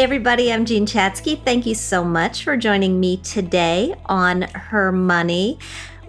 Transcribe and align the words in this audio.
Hey, 0.00 0.04
everybody, 0.04 0.50
I'm 0.50 0.64
Jean 0.64 0.86
Chatzky. 0.86 1.44
Thank 1.44 1.66
you 1.66 1.74
so 1.74 2.02
much 2.02 2.42
for 2.42 2.56
joining 2.56 2.98
me 2.98 3.18
today 3.18 3.94
on 4.06 4.40
Her 4.40 4.92
Money. 4.92 5.58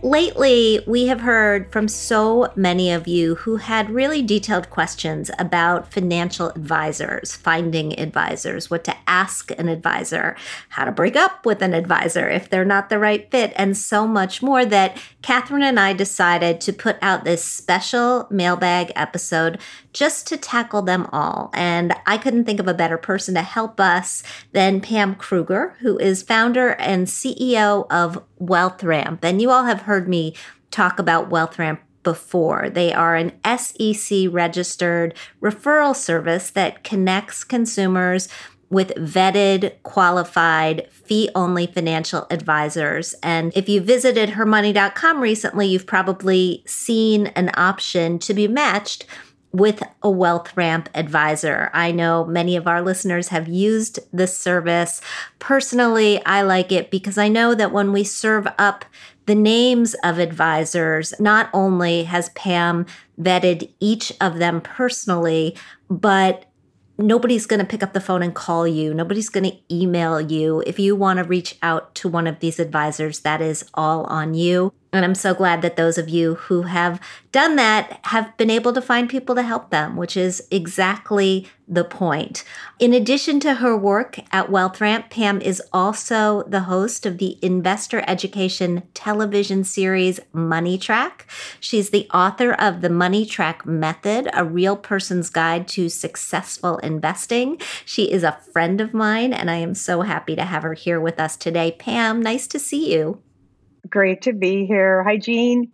Lately, 0.01 0.81
we 0.87 1.07
have 1.07 1.19
heard 1.21 1.71
from 1.73 1.87
so 1.87 2.51
many 2.55 2.89
of 2.89 3.07
you 3.07 3.35
who 3.35 3.57
had 3.57 3.91
really 3.91 4.23
detailed 4.23 4.69
questions 4.69 5.29
about 5.37 5.91
financial 5.91 6.49
advisors, 6.51 7.35
finding 7.35 7.99
advisors, 7.99 8.71
what 8.71 8.85
to 8.85 8.95
ask 9.05 9.51
an 9.59 9.67
advisor, 9.67 10.37
how 10.69 10.85
to 10.85 10.91
break 10.91 11.17
up 11.17 11.45
with 11.45 11.61
an 11.61 11.73
advisor 11.73 12.29
if 12.29 12.49
they're 12.49 12.65
not 12.65 12.89
the 12.89 12.97
right 12.97 13.29
fit, 13.29 13.51
and 13.57 13.77
so 13.77 14.07
much 14.07 14.41
more 14.41 14.65
that 14.65 14.97
Catherine 15.21 15.61
and 15.63 15.79
I 15.79 15.93
decided 15.93 16.61
to 16.61 16.73
put 16.73 16.97
out 17.01 17.25
this 17.25 17.43
special 17.43 18.25
mailbag 18.31 18.91
episode 18.95 19.59
just 19.93 20.27
to 20.27 20.37
tackle 20.37 20.81
them 20.81 21.07
all. 21.11 21.49
And 21.53 21.93
I 22.05 22.17
couldn't 22.17 22.45
think 22.45 22.59
of 22.59 22.67
a 22.67 22.73
better 22.73 22.97
person 22.97 23.35
to 23.35 23.41
help 23.41 23.79
us 23.79 24.23
than 24.51 24.81
Pam 24.81 25.15
Krueger, 25.15 25.75
who 25.79 25.97
is 25.97 26.23
founder 26.23 26.69
and 26.75 27.07
CEO 27.07 27.87
of 27.89 28.23
WealthRamp. 28.39 29.19
And 29.23 29.41
you 29.41 29.51
all 29.51 29.65
have 29.65 29.81
heard 29.81 30.07
me 30.07 30.35
talk 30.69 30.99
about 30.99 31.29
WealthRamp 31.29 31.79
before. 32.03 32.69
They 32.69 32.93
are 32.93 33.15
an 33.15 33.33
SEC 33.45 34.27
registered 34.31 35.13
referral 35.41 35.95
service 35.95 36.49
that 36.51 36.83
connects 36.83 37.43
consumers 37.43 38.27
with 38.71 38.95
vetted, 38.95 39.73
qualified, 39.83 40.87
fee 40.91 41.29
only 41.35 41.67
financial 41.67 42.25
advisors. 42.31 43.13
And 43.21 43.51
if 43.53 43.67
you 43.67 43.81
visited 43.81 44.29
hermoney.com 44.29 45.19
recently, 45.19 45.67
you've 45.67 45.85
probably 45.85 46.63
seen 46.65 47.27
an 47.27 47.51
option 47.55 48.17
to 48.19 48.33
be 48.33 48.47
matched 48.47 49.05
with 49.51 49.81
a 50.01 50.07
WealthRamp 50.07 50.87
advisor. 50.93 51.69
I 51.73 51.91
know 51.91 52.25
many 52.25 52.55
of 52.55 52.67
our 52.67 52.81
listeners 52.81 53.29
have 53.29 53.47
used 53.47 53.99
this 54.13 54.37
service. 54.37 55.01
Personally, 55.39 56.23
I 56.25 56.41
like 56.41 56.71
it 56.71 56.89
because 56.89 57.17
I 57.17 57.27
know 57.27 57.53
that 57.55 57.71
when 57.71 57.91
we 57.91 58.03
serve 58.03 58.47
up 58.57 58.85
the 59.25 59.35
names 59.35 59.93
of 60.03 60.19
advisors, 60.19 61.13
not 61.19 61.49
only 61.53 62.03
has 62.03 62.29
Pam 62.29 62.85
vetted 63.19 63.71
each 63.79 64.13
of 64.21 64.39
them 64.39 64.61
personally, 64.61 65.55
but 65.89 66.45
nobody's 66.97 67.45
going 67.45 67.59
to 67.59 67.65
pick 67.65 67.83
up 67.83 67.93
the 67.93 68.01
phone 68.01 68.23
and 68.23 68.33
call 68.33 68.67
you. 68.67 68.93
Nobody's 68.93 69.29
going 69.29 69.49
to 69.49 69.57
email 69.73 70.21
you. 70.21 70.63
If 70.65 70.79
you 70.79 70.95
want 70.95 71.17
to 71.17 71.23
reach 71.23 71.57
out 71.61 71.93
to 71.95 72.09
one 72.09 72.27
of 72.27 72.39
these 72.39 72.59
advisors, 72.59 73.19
that 73.21 73.41
is 73.41 73.65
all 73.73 74.05
on 74.05 74.33
you. 74.33 74.73
And 74.93 75.05
I'm 75.05 75.15
so 75.15 75.33
glad 75.33 75.61
that 75.61 75.77
those 75.77 75.97
of 75.97 76.09
you 76.09 76.35
who 76.35 76.63
have 76.63 76.99
done 77.31 77.55
that 77.55 78.01
have 78.07 78.35
been 78.35 78.49
able 78.49 78.73
to 78.73 78.81
find 78.81 79.09
people 79.09 79.35
to 79.35 79.41
help 79.41 79.69
them, 79.69 79.95
which 79.95 80.17
is 80.17 80.45
exactly 80.51 81.47
the 81.65 81.85
point. 81.85 82.43
In 82.77 82.93
addition 82.93 83.39
to 83.39 83.55
her 83.55 83.77
work 83.77 84.19
at 84.33 84.49
WealthRamp, 84.49 85.09
Pam 85.09 85.39
is 85.39 85.61
also 85.71 86.43
the 86.43 86.61
host 86.61 87.05
of 87.05 87.19
the 87.19 87.39
investor 87.41 88.03
education 88.05 88.83
television 88.93 89.63
series 89.63 90.19
MoneyTrack. 90.35 91.21
She's 91.61 91.91
the 91.91 92.09
author 92.13 92.51
of 92.51 92.81
the 92.81 92.89
MoneyTrack 92.89 93.65
Method, 93.65 94.29
a 94.33 94.43
real 94.43 94.75
person's 94.75 95.29
guide 95.29 95.69
to 95.69 95.87
successful 95.87 96.79
investing. 96.79 97.61
She 97.85 98.11
is 98.11 98.23
a 98.23 98.37
friend 98.51 98.81
of 98.81 98.93
mine, 98.93 99.31
and 99.31 99.49
I 99.49 99.55
am 99.55 99.73
so 99.73 100.01
happy 100.01 100.35
to 100.35 100.43
have 100.43 100.63
her 100.63 100.73
here 100.73 100.99
with 100.99 101.17
us 101.17 101.37
today. 101.37 101.71
Pam, 101.71 102.21
nice 102.21 102.45
to 102.47 102.59
see 102.59 102.93
you. 102.93 103.21
Great 103.89 104.21
to 104.23 104.33
be 104.33 104.65
here. 104.65 105.03
Hi, 105.03 105.17
Jean. 105.17 105.71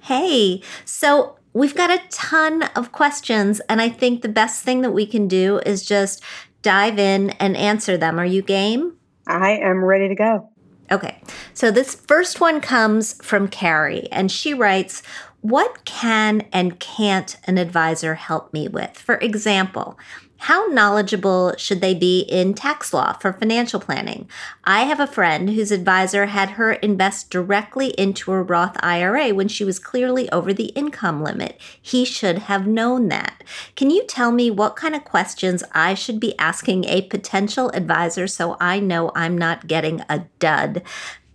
Hey, 0.00 0.62
so 0.84 1.36
we've 1.52 1.74
got 1.74 1.90
a 1.90 2.02
ton 2.10 2.64
of 2.76 2.92
questions, 2.92 3.60
and 3.68 3.80
I 3.80 3.88
think 3.88 4.22
the 4.22 4.28
best 4.28 4.62
thing 4.62 4.82
that 4.82 4.92
we 4.92 5.06
can 5.06 5.28
do 5.28 5.60
is 5.64 5.84
just 5.84 6.22
dive 6.62 6.98
in 6.98 7.30
and 7.30 7.56
answer 7.56 7.96
them. 7.96 8.18
Are 8.18 8.26
you 8.26 8.42
game? 8.42 8.96
I 9.26 9.52
am 9.52 9.84
ready 9.84 10.08
to 10.08 10.14
go. 10.14 10.50
Okay, 10.90 11.20
so 11.54 11.70
this 11.70 11.94
first 11.94 12.40
one 12.40 12.60
comes 12.60 13.14
from 13.22 13.48
Carrie, 13.48 14.08
and 14.12 14.30
she 14.30 14.52
writes, 14.52 15.02
What 15.40 15.84
can 15.84 16.42
and 16.52 16.78
can't 16.78 17.36
an 17.44 17.56
advisor 17.56 18.14
help 18.14 18.52
me 18.52 18.68
with? 18.68 18.98
For 18.98 19.16
example, 19.16 19.98
how 20.38 20.66
knowledgeable 20.66 21.54
should 21.56 21.80
they 21.80 21.94
be 21.94 22.20
in 22.20 22.54
tax 22.54 22.92
law 22.92 23.14
for 23.14 23.32
financial 23.32 23.80
planning? 23.80 24.28
I 24.64 24.82
have 24.82 25.00
a 25.00 25.06
friend 25.06 25.50
whose 25.50 25.70
advisor 25.70 26.26
had 26.26 26.50
her 26.50 26.72
invest 26.72 27.30
directly 27.30 27.88
into 27.98 28.32
a 28.32 28.42
Roth 28.42 28.76
IRA 28.80 29.32
when 29.32 29.48
she 29.48 29.64
was 29.64 29.78
clearly 29.78 30.30
over 30.30 30.52
the 30.52 30.66
income 30.74 31.22
limit. 31.22 31.58
He 31.80 32.04
should 32.04 32.38
have 32.38 32.66
known 32.66 33.08
that. 33.08 33.42
Can 33.74 33.90
you 33.90 34.04
tell 34.06 34.32
me 34.32 34.50
what 34.50 34.76
kind 34.76 34.94
of 34.94 35.04
questions 35.04 35.64
I 35.72 35.94
should 35.94 36.20
be 36.20 36.38
asking 36.38 36.84
a 36.84 37.02
potential 37.02 37.70
advisor 37.70 38.26
so 38.26 38.56
I 38.60 38.80
know 38.80 39.12
I'm 39.14 39.38
not 39.38 39.66
getting 39.66 40.02
a 40.08 40.26
dud? 40.38 40.82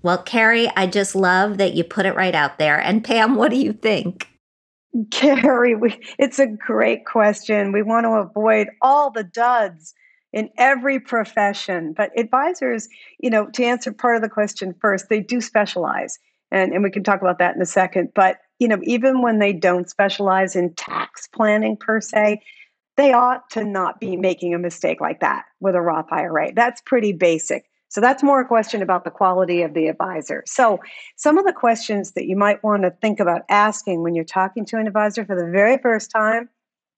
Well, 0.01 0.21
Carrie, 0.21 0.69
I 0.77 0.88
just 0.88 1.15
love 1.15 1.57
that 1.57 1.74
you 1.74 1.83
put 1.83 2.06
it 2.06 2.15
right 2.15 2.35
out 2.35 2.57
there. 2.57 2.79
And 2.79 3.03
Pam, 3.03 3.35
what 3.35 3.50
do 3.50 3.57
you 3.57 3.74
think? 3.74 4.27
Carrie, 5.12 5.75
we, 5.75 6.00
it's 6.18 6.39
a 6.39 6.47
great 6.47 7.06
question. 7.06 7.71
We 7.71 7.81
want 7.81 8.06
to 8.06 8.12
avoid 8.12 8.69
all 8.81 9.12
the 9.12 9.24
duds 9.24 9.94
in 10.31 10.50
every 10.57 11.00
profession. 11.00 11.94
But 11.95 12.12
advisors, 12.18 12.88
you 13.19 13.30
know, 13.30 13.47
to 13.51 13.63
answer 13.63 13.91
part 13.91 14.15
of 14.15 14.21
the 14.21 14.30
question 14.30 14.75
first, 14.80 15.09
they 15.09 15.21
do 15.21 15.41
specialize. 15.41 16.19
And, 16.51 16.74
and 16.74 16.83
we 16.83 16.91
can 16.91 17.03
talk 17.03 17.21
about 17.21 17.39
that 17.39 17.56
in 17.56 17.62
a 17.62 17.65
second. 17.65 18.09
But, 18.15 18.38
you 18.57 18.68
know, 18.68 18.80
even 18.83 19.21
when 19.21 19.39
they 19.39 19.53
don't 19.53 19.89
specialize 19.89 20.56
in 20.56 20.74
tax 20.74 21.27
planning 21.27 21.77
per 21.77 22.01
se, 22.01 22.41
they 22.97 23.13
ought 23.13 23.50
to 23.51 23.63
not 23.63 24.00
be 24.00 24.18
making 24.18 24.53
a 24.53 24.59
mistake 24.59 25.00
like 25.00 25.21
that 25.21 25.45
with 25.59 25.75
a 25.75 25.81
Roth 25.81 26.12
IRA. 26.12 26.51
That's 26.53 26.81
pretty 26.81 27.13
basic. 27.13 27.69
So 27.89 28.01
that's 28.01 28.24
more 28.24 28.39
a 28.39 28.47
question 28.47 28.81
about 28.81 29.03
the 29.03 29.12
quality 29.12 29.63
of 29.63 29.74
the 29.74 29.88
advisor. 29.88 30.44
So 30.45 30.80
some 31.18 31.38
of 31.38 31.45
the 31.45 31.53
questions 31.53 32.12
that 32.12 32.25
you 32.25 32.38
might 32.38 32.63
want 32.63 32.83
to 32.83 32.91
think 32.91 33.19
about 33.19 33.41
asking 33.50 34.03
when 34.03 34.13
you're 34.13 34.24
talking 34.24 34.63
to 34.65 34.77
an 34.77 34.88
advisor 34.88 35.25
for 35.25 35.36
the 35.36 35.51
very 35.51 35.77
first 35.80 36.12
time 36.12 36.50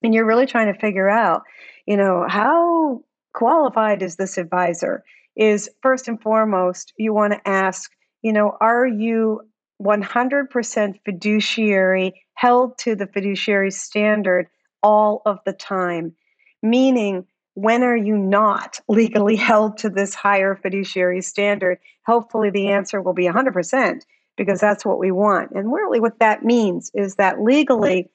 and 0.03 0.13
you're 0.13 0.25
really 0.25 0.45
trying 0.45 0.71
to 0.71 0.79
figure 0.79 1.09
out, 1.09 1.43
you 1.85 1.95
know, 1.95 2.25
how 2.27 3.01
qualified 3.33 4.03
is 4.03 4.17
this 4.17 4.37
advisor? 4.37 5.03
Is 5.37 5.69
first 5.81 6.09
and 6.09 6.21
foremost, 6.21 6.93
you 6.97 7.13
want 7.13 7.33
to 7.33 7.47
ask, 7.47 7.89
you 8.21 8.33
know, 8.33 8.57
are 8.59 8.85
you 8.85 9.41
100% 9.81 10.99
fiduciary, 11.05 12.21
held 12.33 12.77
to 12.79 12.95
the 12.95 13.07
fiduciary 13.07 13.71
standard 13.71 14.47
all 14.83 15.21
of 15.25 15.39
the 15.45 15.53
time? 15.53 16.13
Meaning, 16.61 17.25
when 17.53 17.83
are 17.83 17.97
you 17.97 18.17
not 18.17 18.79
legally 18.87 19.35
held 19.35 19.77
to 19.79 19.89
this 19.89 20.15
higher 20.15 20.55
fiduciary 20.55 21.21
standard? 21.21 21.79
Hopefully, 22.05 22.49
the 22.49 22.67
answer 22.69 23.01
will 23.01 23.13
be 23.13 23.25
100% 23.25 24.01
because 24.37 24.59
that's 24.59 24.85
what 24.85 24.99
we 24.99 25.11
want. 25.11 25.51
And 25.51 25.71
really, 25.71 25.99
what 25.99 26.19
that 26.19 26.43
means 26.43 26.91
is 26.93 27.15
that 27.15 27.41
legally, 27.41 28.09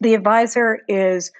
the 0.00 0.14
advisor 0.14 0.80
is 0.88 1.32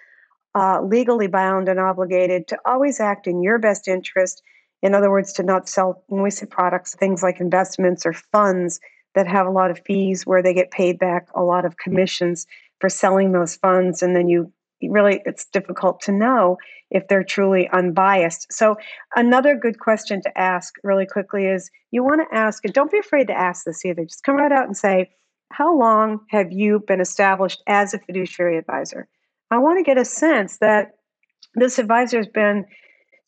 uh, 0.54 0.80
legally 0.82 1.26
bound 1.26 1.68
and 1.68 1.80
obligated 1.80 2.48
to 2.48 2.58
always 2.64 3.00
act 3.00 3.26
in 3.26 3.42
your 3.42 3.58
best 3.58 3.88
interest. 3.88 4.42
In 4.82 4.94
other 4.94 5.10
words, 5.10 5.32
to 5.34 5.42
not 5.42 5.68
sell, 5.68 6.02
when 6.08 6.22
we 6.22 6.30
say 6.30 6.46
products, 6.46 6.94
things 6.94 7.22
like 7.22 7.40
investments 7.40 8.04
or 8.04 8.12
funds 8.12 8.80
that 9.14 9.26
have 9.28 9.46
a 9.46 9.50
lot 9.50 9.70
of 9.70 9.80
fees 9.86 10.26
where 10.26 10.42
they 10.42 10.54
get 10.54 10.70
paid 10.70 10.98
back 10.98 11.28
a 11.34 11.42
lot 11.42 11.64
of 11.64 11.76
commissions 11.76 12.46
for 12.80 12.88
selling 12.88 13.32
those 13.32 13.56
funds. 13.56 14.02
And 14.02 14.16
then 14.16 14.28
you 14.28 14.52
really, 14.90 15.22
it's 15.24 15.44
difficult 15.46 16.00
to 16.02 16.12
know 16.12 16.56
if 16.90 17.08
they're 17.08 17.24
truly 17.24 17.68
unbiased. 17.72 18.52
So, 18.52 18.76
another 19.16 19.54
good 19.54 19.78
question 19.78 20.22
to 20.22 20.38
ask 20.38 20.74
really 20.82 21.06
quickly 21.06 21.46
is 21.46 21.70
you 21.90 22.04
want 22.04 22.20
to 22.20 22.36
ask, 22.36 22.64
and 22.64 22.74
don't 22.74 22.90
be 22.90 22.98
afraid 22.98 23.26
to 23.28 23.38
ask 23.38 23.64
this 23.64 23.84
either, 23.84 24.04
just 24.04 24.24
come 24.24 24.36
right 24.36 24.52
out 24.52 24.66
and 24.66 24.76
say, 24.76 25.10
How 25.52 25.76
long 25.76 26.20
have 26.28 26.52
you 26.52 26.80
been 26.86 27.00
established 27.00 27.62
as 27.66 27.94
a 27.94 27.98
fiduciary 27.98 28.58
advisor? 28.58 29.08
I 29.50 29.58
want 29.58 29.78
to 29.78 29.84
get 29.84 29.98
a 29.98 30.04
sense 30.04 30.58
that 30.58 30.92
this 31.54 31.78
advisor 31.78 32.16
has 32.18 32.28
been 32.28 32.64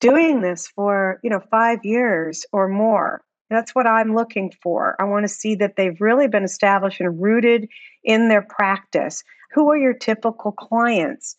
doing 0.00 0.40
this 0.40 0.66
for, 0.66 1.20
you 1.22 1.30
know, 1.30 1.40
5 1.50 1.80
years 1.84 2.46
or 2.52 2.68
more. 2.68 3.22
That's 3.50 3.74
what 3.74 3.86
I'm 3.86 4.14
looking 4.14 4.52
for. 4.62 4.96
I 4.98 5.04
want 5.04 5.24
to 5.24 5.28
see 5.28 5.54
that 5.56 5.76
they've 5.76 6.00
really 6.00 6.28
been 6.28 6.44
established 6.44 7.00
and 7.00 7.20
rooted 7.22 7.68
in 8.02 8.28
their 8.28 8.42
practice. 8.42 9.22
Who 9.52 9.70
are 9.70 9.76
your 9.76 9.94
typical 9.94 10.52
clients? 10.52 11.36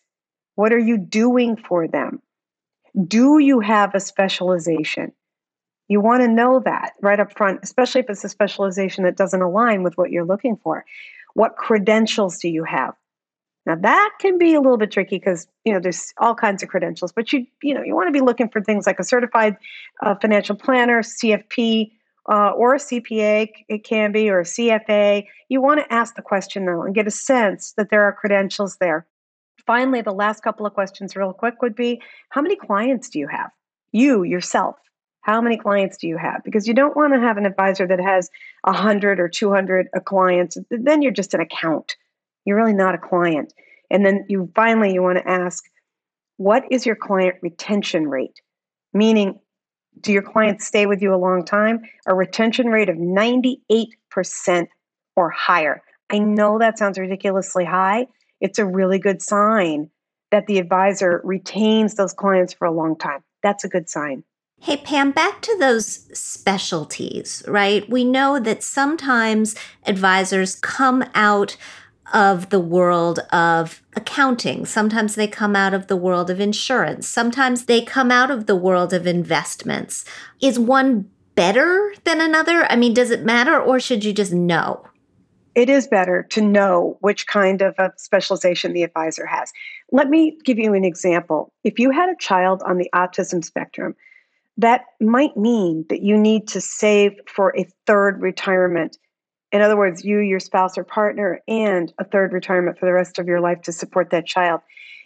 What 0.56 0.72
are 0.72 0.78
you 0.78 0.98
doing 0.98 1.56
for 1.56 1.86
them? 1.86 2.20
Do 3.06 3.38
you 3.38 3.60
have 3.60 3.94
a 3.94 4.00
specialization? 4.00 5.12
You 5.88 6.00
want 6.00 6.22
to 6.22 6.28
know 6.28 6.60
that 6.64 6.94
right 7.00 7.20
up 7.20 7.36
front, 7.36 7.60
especially 7.62 8.00
if 8.00 8.10
it's 8.10 8.24
a 8.24 8.28
specialization 8.28 9.04
that 9.04 9.16
doesn't 9.16 9.40
align 9.40 9.82
with 9.82 9.96
what 9.96 10.10
you're 10.10 10.24
looking 10.24 10.56
for. 10.56 10.84
What 11.34 11.56
credentials 11.56 12.38
do 12.38 12.48
you 12.48 12.64
have? 12.64 12.94
Now 13.66 13.74
that 13.74 14.10
can 14.20 14.38
be 14.38 14.54
a 14.54 14.60
little 14.60 14.78
bit 14.78 14.92
tricky 14.92 15.18
because 15.18 15.46
you 15.64 15.72
know 15.72 15.80
there's 15.80 16.12
all 16.18 16.34
kinds 16.34 16.62
of 16.62 16.68
credentials, 16.68 17.12
but 17.12 17.32
you 17.32 17.46
you 17.62 17.74
know 17.74 17.82
you 17.82 17.94
want 17.94 18.08
to 18.08 18.12
be 18.12 18.24
looking 18.24 18.48
for 18.48 18.62
things 18.62 18.86
like 18.86 18.98
a 18.98 19.04
certified 19.04 19.56
uh, 20.02 20.14
financial 20.14 20.56
planner, 20.56 21.02
CFP, 21.02 21.90
uh, 22.30 22.50
or 22.50 22.76
a 22.76 22.78
CPA. 22.78 23.50
It 23.68 23.84
can 23.84 24.12
be 24.12 24.30
or 24.30 24.40
a 24.40 24.44
CFA. 24.44 25.26
You 25.48 25.60
want 25.60 25.80
to 25.80 25.92
ask 25.92 26.14
the 26.14 26.22
question 26.22 26.64
though 26.64 26.82
and 26.82 26.94
get 26.94 27.08
a 27.08 27.10
sense 27.10 27.74
that 27.76 27.90
there 27.90 28.04
are 28.04 28.12
credentials 28.12 28.76
there. 28.80 29.06
Finally, 29.66 30.02
the 30.02 30.12
last 30.12 30.42
couple 30.42 30.66
of 30.66 30.74
questions, 30.74 31.16
real 31.16 31.32
quick, 31.32 31.60
would 31.62 31.74
be: 31.74 32.00
How 32.30 32.42
many 32.42 32.56
clients 32.56 33.08
do 33.08 33.18
you 33.18 33.28
have? 33.28 33.50
You 33.92 34.22
yourself. 34.22 34.76
How 35.22 35.40
many 35.40 35.56
clients 35.56 35.96
do 35.96 36.06
you 36.06 36.16
have? 36.18 36.42
Because 36.44 36.68
you 36.68 36.74
don't 36.74 36.96
want 36.96 37.12
to 37.12 37.20
have 37.20 37.36
an 37.36 37.46
advisor 37.46 37.86
that 37.88 37.98
has 37.98 38.30
100 38.62 39.18
or 39.18 39.28
200 39.28 39.88
clients. 40.04 40.56
Then 40.70 41.02
you're 41.02 41.10
just 41.10 41.34
an 41.34 41.40
account 41.40 41.96
you're 42.46 42.56
really 42.56 42.72
not 42.72 42.94
a 42.94 42.98
client. 42.98 43.52
And 43.90 44.06
then 44.06 44.24
you 44.28 44.50
finally 44.54 44.94
you 44.94 45.02
want 45.02 45.18
to 45.18 45.28
ask, 45.28 45.64
what 46.38 46.64
is 46.70 46.86
your 46.86 46.96
client 46.96 47.36
retention 47.42 48.08
rate? 48.08 48.40
Meaning, 48.94 49.38
do 50.00 50.12
your 50.12 50.22
clients 50.22 50.66
stay 50.66 50.86
with 50.86 51.02
you 51.02 51.14
a 51.14 51.16
long 51.16 51.44
time? 51.44 51.82
A 52.06 52.14
retention 52.14 52.68
rate 52.68 52.88
of 52.88 52.96
98% 52.96 54.68
or 55.16 55.30
higher. 55.30 55.82
I 56.10 56.18
know 56.18 56.58
that 56.58 56.78
sounds 56.78 56.98
ridiculously 56.98 57.64
high. 57.64 58.06
It's 58.40 58.58
a 58.58 58.66
really 58.66 58.98
good 58.98 59.22
sign 59.22 59.90
that 60.30 60.46
the 60.46 60.58
advisor 60.58 61.20
retains 61.24 61.94
those 61.94 62.12
clients 62.12 62.52
for 62.52 62.66
a 62.66 62.72
long 62.72 62.96
time. 62.96 63.22
That's 63.42 63.64
a 63.64 63.68
good 63.68 63.88
sign. 63.88 64.24
Hey, 64.60 64.78
Pam, 64.78 65.12
back 65.12 65.42
to 65.42 65.56
those 65.58 65.86
specialties, 66.18 67.42
right? 67.46 67.88
We 67.88 68.04
know 68.04 68.40
that 68.40 68.62
sometimes 68.62 69.54
advisors 69.84 70.56
come 70.56 71.04
out 71.14 71.56
of 72.12 72.50
the 72.50 72.60
world 72.60 73.18
of 73.30 73.82
accounting. 73.94 74.64
Sometimes 74.64 75.14
they 75.14 75.28
come 75.28 75.54
out 75.54 75.74
of 75.74 75.88
the 75.88 75.96
world 75.96 76.30
of 76.30 76.40
insurance. 76.40 77.06
Sometimes 77.08 77.66
they 77.66 77.82
come 77.82 78.10
out 78.10 78.30
of 78.30 78.46
the 78.46 78.56
world 78.56 78.92
of 78.92 79.06
investments. 79.06 80.04
Is 80.40 80.58
one 80.58 81.10
better 81.34 81.94
than 82.04 82.20
another? 82.20 82.64
I 82.70 82.76
mean, 82.76 82.94
does 82.94 83.10
it 83.10 83.24
matter 83.24 83.60
or 83.60 83.78
should 83.78 84.04
you 84.04 84.12
just 84.12 84.32
know? 84.32 84.86
It 85.56 85.68
is 85.68 85.88
better 85.88 86.22
to 86.30 86.40
know 86.40 86.98
which 87.00 87.26
kind 87.26 87.62
of 87.62 87.74
a 87.78 87.90
specialization 87.96 88.72
the 88.72 88.84
advisor 88.84 89.26
has. 89.26 89.52
Let 89.90 90.08
me 90.08 90.38
give 90.44 90.58
you 90.58 90.74
an 90.74 90.84
example. 90.84 91.52
If 91.64 91.80
you 91.80 91.90
had 91.90 92.08
a 92.08 92.16
child 92.16 92.62
on 92.64 92.78
the 92.78 92.88
autism 92.94 93.44
spectrum, 93.44 93.96
that 94.58 94.84
might 95.00 95.36
mean 95.36 95.84
that 95.88 96.02
you 96.02 96.16
need 96.16 96.46
to 96.48 96.60
save 96.60 97.12
for 97.26 97.52
a 97.56 97.66
third 97.86 98.22
retirement 98.22 98.98
in 99.52 99.62
other 99.62 99.76
words, 99.76 100.04
you, 100.04 100.18
your 100.18 100.40
spouse 100.40 100.76
or 100.76 100.84
partner, 100.84 101.40
and 101.46 101.92
a 101.98 102.04
third 102.04 102.32
retirement 102.32 102.78
for 102.78 102.86
the 102.86 102.92
rest 102.92 103.18
of 103.18 103.26
your 103.26 103.40
life 103.40 103.62
to 103.62 103.72
support 103.72 104.10
that 104.10 104.26
child. 104.26 104.60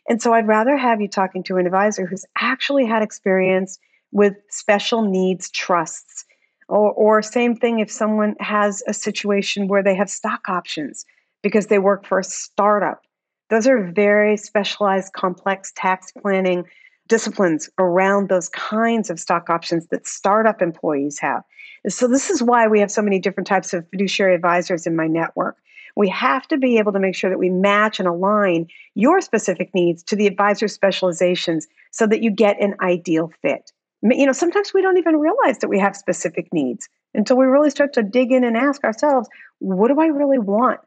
And 0.08 0.20
so 0.20 0.32
I'd 0.32 0.48
rather 0.48 0.76
have 0.76 1.00
you 1.00 1.08
talking 1.08 1.42
to 1.44 1.58
an 1.58 1.66
advisor 1.66 2.06
who's 2.06 2.24
actually 2.36 2.86
had 2.86 3.02
experience 3.02 3.78
with 4.12 4.34
special 4.48 5.02
needs 5.02 5.50
trusts. 5.50 6.24
Or, 6.70 6.92
or 6.92 7.20
same 7.20 7.56
thing 7.56 7.80
if 7.80 7.90
someone 7.90 8.36
has 8.38 8.82
a 8.86 8.94
situation 8.94 9.66
where 9.66 9.82
they 9.82 9.96
have 9.96 10.08
stock 10.08 10.48
options 10.48 11.04
because 11.42 11.66
they 11.66 11.80
work 11.80 12.06
for 12.06 12.20
a 12.20 12.24
startup. 12.24 13.02
Those 13.48 13.66
are 13.66 13.90
very 13.90 14.36
specialized, 14.36 15.12
complex 15.12 15.72
tax 15.74 16.12
planning 16.12 16.64
disciplines 17.08 17.68
around 17.78 18.28
those 18.28 18.48
kinds 18.50 19.10
of 19.10 19.18
stock 19.18 19.50
options 19.50 19.88
that 19.88 20.06
startup 20.06 20.62
employees 20.62 21.18
have. 21.18 21.42
So, 21.88 22.06
this 22.06 22.30
is 22.30 22.40
why 22.40 22.68
we 22.68 22.78
have 22.78 22.90
so 22.90 23.02
many 23.02 23.18
different 23.18 23.48
types 23.48 23.74
of 23.74 23.88
fiduciary 23.90 24.36
advisors 24.36 24.86
in 24.86 24.94
my 24.94 25.08
network. 25.08 25.56
We 25.96 26.08
have 26.10 26.46
to 26.48 26.56
be 26.56 26.78
able 26.78 26.92
to 26.92 27.00
make 27.00 27.16
sure 27.16 27.30
that 27.30 27.38
we 27.38 27.50
match 27.50 27.98
and 27.98 28.08
align 28.08 28.68
your 28.94 29.20
specific 29.20 29.74
needs 29.74 30.04
to 30.04 30.14
the 30.14 30.28
advisor 30.28 30.68
specializations 30.68 31.66
so 31.90 32.06
that 32.06 32.22
you 32.22 32.30
get 32.30 32.60
an 32.60 32.76
ideal 32.80 33.32
fit. 33.42 33.72
You 34.02 34.26
know, 34.26 34.32
sometimes 34.32 34.72
we 34.72 34.82
don't 34.82 34.96
even 34.96 35.16
realize 35.16 35.58
that 35.58 35.68
we 35.68 35.78
have 35.78 35.94
specific 35.94 36.48
needs 36.52 36.88
until 37.14 37.36
we 37.36 37.46
really 37.46 37.70
start 37.70 37.92
to 37.94 38.02
dig 38.02 38.32
in 38.32 38.44
and 38.44 38.56
ask 38.56 38.82
ourselves, 38.84 39.28
what 39.58 39.88
do 39.88 40.00
I 40.00 40.06
really 40.06 40.38
want 40.38 40.80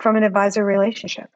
from 0.00 0.16
an 0.16 0.22
advisor 0.22 0.64
relationship? 0.64 1.30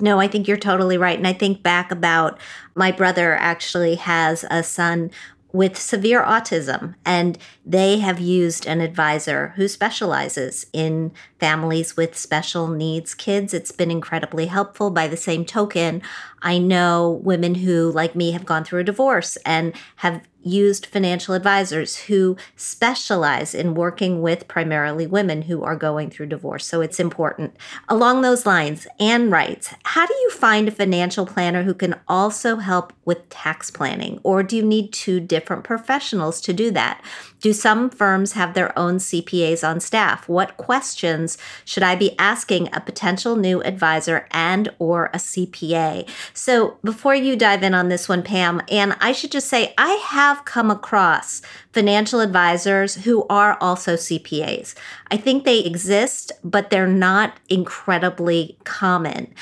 No, 0.00 0.18
I 0.18 0.28
think 0.28 0.48
you're 0.48 0.56
totally 0.56 0.96
right. 0.96 1.18
And 1.18 1.26
I 1.26 1.34
think 1.34 1.62
back 1.62 1.90
about 1.90 2.40
my 2.74 2.90
brother 2.90 3.34
actually 3.34 3.96
has 3.96 4.44
a 4.50 4.62
son 4.62 5.10
with 5.52 5.76
severe 5.76 6.22
autism, 6.22 6.94
and 7.04 7.36
they 7.66 7.98
have 7.98 8.20
used 8.20 8.66
an 8.66 8.80
advisor 8.80 9.52
who 9.56 9.66
specializes 9.66 10.64
in 10.72 11.12
families 11.40 11.96
with 11.96 12.16
special 12.16 12.68
needs 12.68 13.14
kids. 13.14 13.52
It's 13.52 13.72
been 13.72 13.90
incredibly 13.90 14.46
helpful. 14.46 14.90
By 14.90 15.08
the 15.08 15.16
same 15.16 15.44
token, 15.44 16.02
I 16.42 16.58
know 16.58 17.20
women 17.24 17.56
who, 17.56 17.90
like 17.90 18.14
me, 18.14 18.32
have 18.32 18.46
gone 18.46 18.64
through 18.64 18.80
a 18.80 18.84
divorce 18.84 19.36
and 19.44 19.74
have 19.96 20.22
used 20.42 20.86
financial 20.86 21.34
advisors 21.34 21.96
who 21.96 22.36
specialize 22.56 23.54
in 23.54 23.74
working 23.74 24.22
with 24.22 24.48
primarily 24.48 25.06
women 25.06 25.42
who 25.42 25.62
are 25.62 25.76
going 25.76 26.10
through 26.10 26.26
divorce. 26.26 26.66
So 26.66 26.80
it's 26.80 27.00
important. 27.00 27.56
Along 27.88 28.22
those 28.22 28.46
lines, 28.46 28.86
Anne 28.98 29.30
writes 29.30 29.74
How 29.84 30.06
do 30.06 30.14
you 30.14 30.30
find 30.30 30.68
a 30.68 30.72
financial 30.72 31.26
planner 31.26 31.62
who 31.62 31.74
can 31.74 32.00
also 32.08 32.56
help 32.56 32.92
with 33.04 33.28
tax 33.28 33.70
planning? 33.70 34.20
Or 34.22 34.42
do 34.42 34.56
you 34.56 34.64
need 34.64 34.92
two 34.92 35.20
different 35.20 35.64
professionals 35.64 36.40
to 36.42 36.52
do 36.52 36.70
that? 36.70 37.02
Do 37.40 37.52
some 37.52 37.88
firms 37.88 38.32
have 38.32 38.54
their 38.54 38.78
own 38.78 38.96
CPAs 38.96 39.66
on 39.66 39.80
staff? 39.80 40.28
What 40.28 40.56
questions 40.56 41.38
should 41.64 41.82
I 41.82 41.96
be 41.96 42.14
asking 42.18 42.68
a 42.72 42.80
potential 42.80 43.36
new 43.36 43.62
advisor 43.62 44.28
and 44.30 44.68
or 44.78 45.06
a 45.06 45.16
CPA? 45.16 46.08
So 46.34 46.78
before 46.84 47.14
you 47.14 47.36
dive 47.36 47.62
in 47.62 47.74
on 47.74 47.88
this 47.88 48.08
one, 48.08 48.22
Pam, 48.22 48.60
and 48.70 48.96
I 49.00 49.12
should 49.12 49.32
just 49.32 49.48
say 49.48 49.74
I 49.78 49.92
have 49.92 50.44
come 50.44 50.70
across 50.70 51.40
financial 51.72 52.20
advisors 52.20 52.96
who 53.04 53.26
are 53.28 53.56
also 53.60 53.94
CPAs. 53.94 54.74
I 55.10 55.16
think 55.16 55.44
they 55.44 55.60
exist, 55.60 56.32
but 56.44 56.70
they're 56.70 56.86
not 56.86 57.38
incredibly 57.48 58.58
common. 58.64 59.32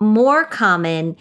More 0.00 0.44
common 0.44 1.16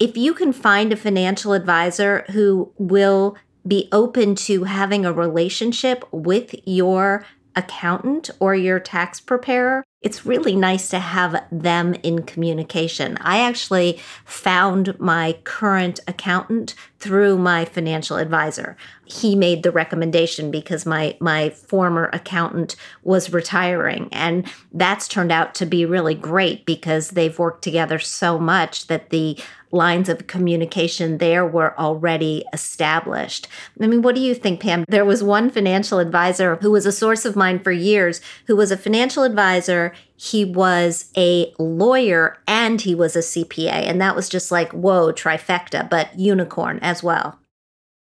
if 0.00 0.16
you 0.16 0.34
can 0.34 0.52
find 0.52 0.92
a 0.92 0.96
financial 0.96 1.52
advisor 1.52 2.24
who 2.30 2.72
will 2.78 3.36
be 3.66 3.88
open 3.92 4.34
to 4.34 4.64
having 4.64 5.04
a 5.04 5.12
relationship 5.12 6.04
with 6.12 6.54
your 6.66 7.24
accountant 7.56 8.30
or 8.40 8.54
your 8.54 8.80
tax 8.80 9.20
preparer, 9.20 9.84
it's 10.02 10.26
really 10.26 10.54
nice 10.54 10.90
to 10.90 10.98
have 10.98 11.46
them 11.50 11.94
in 12.02 12.24
communication. 12.24 13.16
I 13.20 13.40
actually 13.40 14.00
found 14.26 14.98
my 15.00 15.38
current 15.44 16.00
accountant 16.06 16.74
through 16.98 17.38
my 17.38 17.64
financial 17.64 18.18
advisor. 18.18 18.76
He 19.06 19.34
made 19.34 19.62
the 19.62 19.70
recommendation 19.70 20.50
because 20.50 20.84
my 20.84 21.16
my 21.20 21.50
former 21.50 22.10
accountant 22.12 22.76
was 23.02 23.32
retiring 23.32 24.08
and 24.12 24.46
that's 24.72 25.08
turned 25.08 25.32
out 25.32 25.54
to 25.56 25.66
be 25.66 25.86
really 25.86 26.14
great 26.14 26.66
because 26.66 27.10
they've 27.10 27.38
worked 27.38 27.62
together 27.64 27.98
so 27.98 28.38
much 28.38 28.88
that 28.88 29.10
the 29.10 29.38
lines 29.74 30.08
of 30.08 30.26
communication 30.26 31.18
there 31.18 31.44
were 31.44 31.78
already 31.78 32.44
established. 32.52 33.48
I 33.80 33.86
mean, 33.86 34.02
what 34.02 34.14
do 34.14 34.20
you 34.20 34.34
think, 34.34 34.60
Pam? 34.60 34.84
There 34.88 35.04
was 35.04 35.22
one 35.22 35.50
financial 35.50 35.98
advisor 35.98 36.56
who 36.56 36.70
was 36.70 36.86
a 36.86 36.92
source 36.92 37.24
of 37.24 37.36
mine 37.36 37.58
for 37.58 37.72
years, 37.72 38.20
who 38.46 38.56
was 38.56 38.70
a 38.70 38.76
financial 38.76 39.24
advisor. 39.24 39.92
He 40.16 40.44
was 40.44 41.10
a 41.16 41.52
lawyer 41.58 42.38
and 42.46 42.80
he 42.80 42.94
was 42.94 43.16
a 43.16 43.20
CPA. 43.20 43.68
And 43.68 44.00
that 44.00 44.16
was 44.16 44.28
just 44.28 44.50
like, 44.50 44.72
whoa, 44.72 45.12
trifecta, 45.12 45.90
but 45.90 46.18
unicorn 46.18 46.78
as 46.80 47.02
well. 47.02 47.38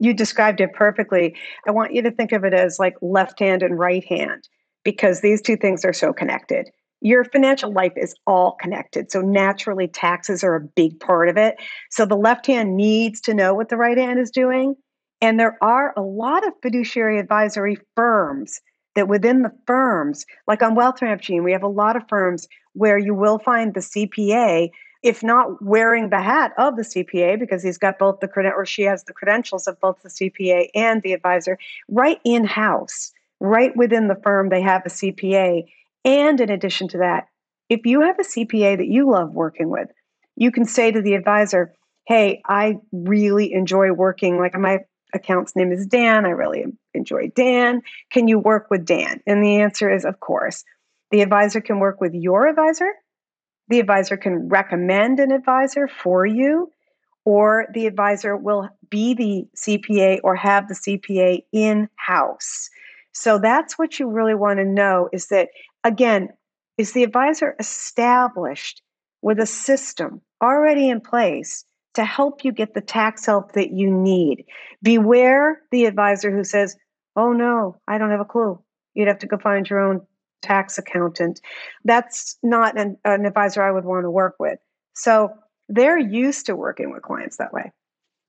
You 0.00 0.14
described 0.14 0.60
it 0.60 0.72
perfectly. 0.75 1.37
I 1.66 1.72
want 1.72 1.92
you 1.92 2.02
to 2.02 2.10
think 2.10 2.32
of 2.32 2.44
it 2.44 2.54
as 2.54 2.78
like 2.78 2.94
left 3.02 3.38
hand 3.40 3.62
and 3.62 3.78
right 3.78 4.04
hand 4.04 4.48
because 4.84 5.20
these 5.20 5.42
two 5.42 5.56
things 5.56 5.84
are 5.84 5.92
so 5.92 6.12
connected 6.12 6.70
your 7.00 7.25
financial 7.25 7.73
life 7.73 7.93
is 7.97 8.14
all 8.26 8.57
connected. 8.61 9.11
So 9.11 9.21
naturally, 9.21 9.88
taxes 9.88 10.43
are 10.43 10.55
a 10.55 10.61
big 10.61 10.99
part 11.00 11.28
of 11.28 11.37
it. 11.37 11.57
So 11.90 12.05
the 12.05 12.17
left 12.17 12.47
hand 12.47 12.76
needs 12.76 13.21
to 13.23 13.35
know 13.35 13.55
what 13.55 13.69
the 13.69 13.76
right 13.76 13.99
hand 13.99 14.19
is 14.19 14.31
doing. 14.31 14.75
And 15.21 15.38
there 15.38 15.59
are 15.62 15.93
a 15.97 16.02
lot 16.02 16.47
of 16.47 16.55
fiduciary 16.62 17.19
advisory 17.19 17.78
firms 17.97 18.61
that 18.95 19.09
within 19.09 19.43
the 19.43 19.52
firms, 19.67 20.26
like 20.47 20.62
on 20.62 20.75
Wealth 20.75 21.00
Ramp 21.02 21.23
Jean, 21.23 21.45
we 21.45 21.52
have 21.52 21.62
a 21.62 21.69
lot 21.69 21.97
of 21.97 22.02
firms 22.09 22.49
where 22.73 22.99
you 22.99 23.14
will 23.14 23.38
find 23.38 23.75
the 23.75 23.81
CPA, 23.81 24.71
if 25.02 25.23
not 25.23 25.62
wearing 25.62 26.11
the 26.11 26.21
hat 26.21 26.52
of 26.59 26.76
the 26.76 26.83
CPA, 26.83 27.38
because 27.38 27.62
he's 27.62 27.78
got 27.78 27.99
both 27.99 28.21
the 28.21 28.28
credit 28.28 28.52
or 28.57 28.67
she 28.67 28.83
has 28.83 29.05
the 29.05 29.12
credentials 29.12 29.67
of 29.67 29.78
both 29.81 30.02
the 30.02 30.09
CPA 30.09 30.69
and 30.75 31.02
the 31.02 31.12
advisor, 31.12 31.59
right 31.88 32.21
in 32.25 32.45
house, 32.45 33.12
right 33.40 33.76
within 33.76 34.09
the 34.09 34.21
firm, 34.23 34.49
they 34.49 34.62
have 34.62 34.83
a 34.85 34.90
CPA 34.90 35.64
and 36.05 36.40
in 36.40 36.50
addition 36.50 36.88
to 36.88 36.99
that, 36.99 37.28
if 37.69 37.85
you 37.85 38.00
have 38.02 38.19
a 38.19 38.23
CPA 38.23 38.78
that 38.78 38.87
you 38.87 39.11
love 39.11 39.33
working 39.33 39.71
with, 39.71 39.88
you 40.37 40.50
can 40.50 40.64
say 40.64 40.90
to 40.90 41.02
the 41.02 41.14
advisor, 41.14 41.75
Hey, 42.07 42.40
I 42.47 42.76
really 42.90 43.52
enjoy 43.52 43.93
working. 43.93 44.38
Like 44.38 44.59
my 44.59 44.78
account's 45.12 45.55
name 45.55 45.73
is 45.73 45.87
Dan. 45.87 46.25
I 46.25 46.31
really 46.31 46.64
enjoy 46.95 47.31
Dan. 47.35 47.83
Can 48.11 48.28
you 48.28 48.38
work 48.38 48.69
with 48.71 48.87
Dan? 48.87 49.21
And 49.26 49.45
the 49.45 49.61
answer 49.61 49.93
is, 49.93 50.05
Of 50.05 50.21
course. 50.21 50.64
The 51.11 51.23
advisor 51.23 51.61
can 51.61 51.81
work 51.81 52.00
with 52.00 52.14
your 52.14 52.47
advisor. 52.47 52.93
The 53.69 53.81
advisor 53.81 54.17
can 54.17 54.49
recommend 54.49 55.21
an 55.21 55.31
advisor 55.31 55.88
for 55.88 56.25
you, 56.25 56.71
or 57.25 57.67
the 57.75 57.87
advisor 57.87 58.37
will 58.37 58.69
be 58.88 59.14
the 59.14 59.47
CPA 59.57 60.21
or 60.25 60.35
have 60.37 60.69
the 60.69 60.75
CPA 60.75 61.45
in 61.52 61.88
house. 61.97 62.71
So 63.20 63.40
that's 63.40 63.76
what 63.76 63.98
you 63.98 64.08
really 64.08 64.37
want 64.37 64.60
to 64.60 64.64
know 64.64 65.08
is 65.12 65.26
that 65.26 65.48
again, 65.82 66.28
is 66.76 66.92
the 66.92 67.02
advisor 67.02 67.56
established 67.58 68.80
with 69.22 69.40
a 69.40 69.46
system 69.46 70.20
already 70.40 70.88
in 70.88 71.00
place 71.00 71.64
to 71.94 72.04
help 72.04 72.44
you 72.44 72.52
get 72.52 72.75
the 72.75 72.80
tax 72.80 73.26
help 73.26 73.54
that 73.54 73.72
you 73.72 73.90
need? 73.90 74.44
Beware 74.84 75.60
the 75.72 75.87
advisor 75.87 76.30
who 76.30 76.44
says, 76.44 76.76
Oh 77.16 77.32
no, 77.32 77.76
I 77.88 77.98
don't 77.98 78.12
have 78.12 78.20
a 78.20 78.25
clue. 78.25 78.62
You'd 78.94 79.08
have 79.08 79.18
to 79.18 79.26
go 79.26 79.37
find 79.37 79.68
your 79.68 79.80
own 79.80 80.06
tax 80.40 80.78
accountant. 80.78 81.40
That's 81.84 82.38
not 82.44 82.78
an, 82.78 82.98
an 83.04 83.26
advisor 83.26 83.64
I 83.64 83.72
would 83.72 83.84
want 83.84 84.04
to 84.04 84.10
work 84.12 84.37
with. 84.38 84.60
So 84.94 85.30
they're 85.68 85.98
used 85.98 86.46
to 86.46 86.54
working 86.54 86.92
with 86.92 87.02
clients 87.02 87.38
that 87.38 87.52
way. 87.52 87.72